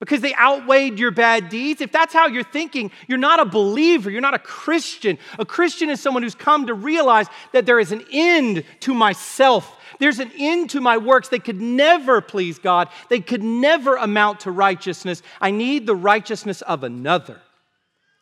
[0.00, 1.80] because they outweighed your bad deeds.
[1.80, 5.16] If that's how you're thinking, you're not a believer, you're not a Christian.
[5.38, 9.78] A Christian is someone who's come to realize that there is an end to myself.
[10.00, 11.28] There's an end to my works.
[11.28, 12.88] They could never please God.
[13.08, 15.22] They could never amount to righteousness.
[15.40, 17.40] I need the righteousness of another.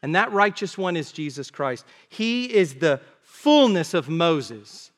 [0.02, 1.84] And that righteous one is Jesus Christ.
[2.08, 4.90] He is the fullness of Moses.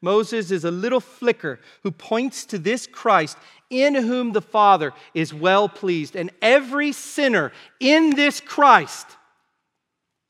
[0.00, 3.36] Moses is a little flicker who points to this Christ
[3.68, 6.16] in whom the Father is well pleased.
[6.16, 9.06] And every sinner in this Christ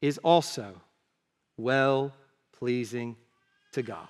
[0.01, 0.81] is also
[1.57, 2.12] well
[2.59, 3.16] pleasing
[3.73, 4.09] to God.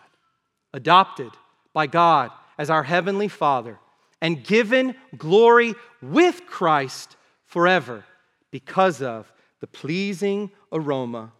[0.72, 1.30] Adopted
[1.72, 3.78] by God as our Heavenly Father
[4.20, 8.04] and given glory with Christ forever
[8.50, 9.30] because of
[9.60, 11.32] the pleasing aroma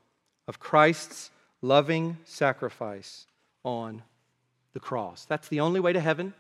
[0.46, 1.30] of Christ's
[1.62, 3.26] loving sacrifice
[3.64, 4.02] on
[4.72, 5.24] the cross.
[5.24, 6.34] That's the only way to heaven.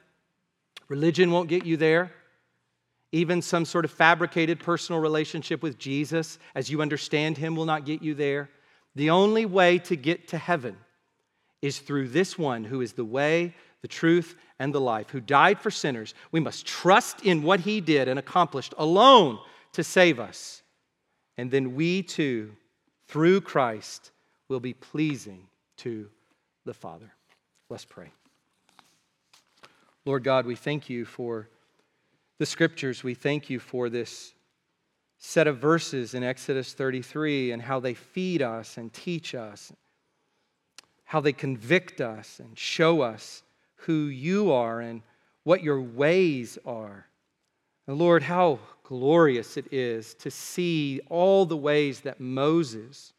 [0.88, 2.12] Religion won't get you there.
[3.12, 7.86] Even some sort of fabricated personal relationship with Jesus, as you understand him, will not
[7.86, 8.50] get you there.
[8.94, 10.76] The only way to get to heaven
[11.62, 15.60] is through this one who is the way, the truth, and the life, who died
[15.60, 16.14] for sinners.
[16.32, 19.38] We must trust in what he did and accomplished alone
[19.72, 20.62] to save us.
[21.38, 22.50] And then we too,
[23.06, 24.10] through Christ,
[24.48, 25.46] will be pleasing
[25.78, 26.10] to
[26.66, 27.14] the Father.
[27.70, 28.10] Let's pray.
[30.04, 31.48] Lord God, we thank you for
[32.38, 33.04] the scriptures.
[33.04, 34.34] We thank you for this
[35.18, 39.72] set of verses in Exodus 33 and how they feed us and teach us,
[41.04, 43.42] how they convict us and show us
[43.82, 45.02] who you are and
[45.44, 47.06] what your ways are.
[47.88, 53.14] And Lord, how glorious it is to see all the ways that Moses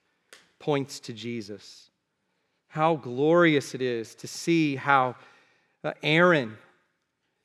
[0.59, 1.89] points to Jesus.
[2.67, 5.15] How glorious it is to see how
[5.83, 6.55] uh, Aaron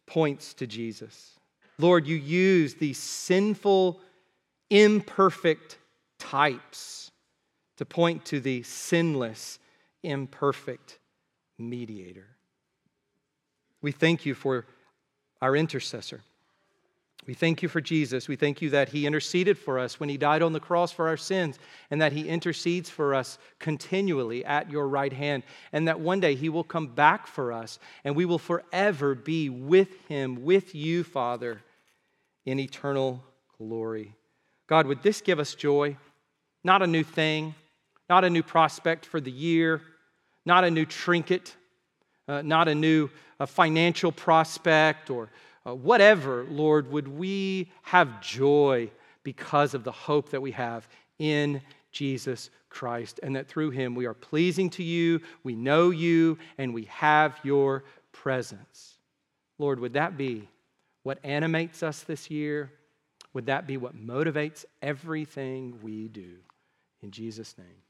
[0.06, 1.32] points to Jesus.
[1.78, 4.00] Lord, you use these sinful,
[4.68, 5.78] imperfect
[6.18, 7.10] types
[7.78, 9.58] to point to the sinless,
[10.02, 10.98] imperfect
[11.58, 12.26] mediator.
[13.80, 14.66] We thank you for
[15.40, 16.20] our intercessor.
[17.26, 18.28] We thank you for Jesus.
[18.28, 21.08] We thank you that he interceded for us when he died on the cross for
[21.08, 21.58] our sins,
[21.90, 26.34] and that he intercedes for us continually at your right hand, and that one day
[26.34, 31.02] he will come back for us, and we will forever be with him, with you,
[31.02, 31.62] Father,
[32.44, 33.22] in eternal
[33.56, 34.14] glory.
[34.66, 35.96] God, would this give us joy?
[36.62, 37.54] Not a new thing,
[38.08, 39.80] not a new prospect for the year,
[40.44, 41.54] not a new trinket,
[42.28, 43.08] uh, not a new
[43.40, 45.30] uh, financial prospect or
[45.66, 48.90] uh, whatever, Lord, would we have joy
[49.22, 50.86] because of the hope that we have
[51.18, 56.38] in Jesus Christ, and that through him we are pleasing to you, we know you,
[56.58, 58.98] and we have your presence.
[59.58, 60.48] Lord, would that be
[61.04, 62.72] what animates us this year?
[63.32, 66.36] Would that be what motivates everything we do?
[67.02, 67.83] In Jesus' name.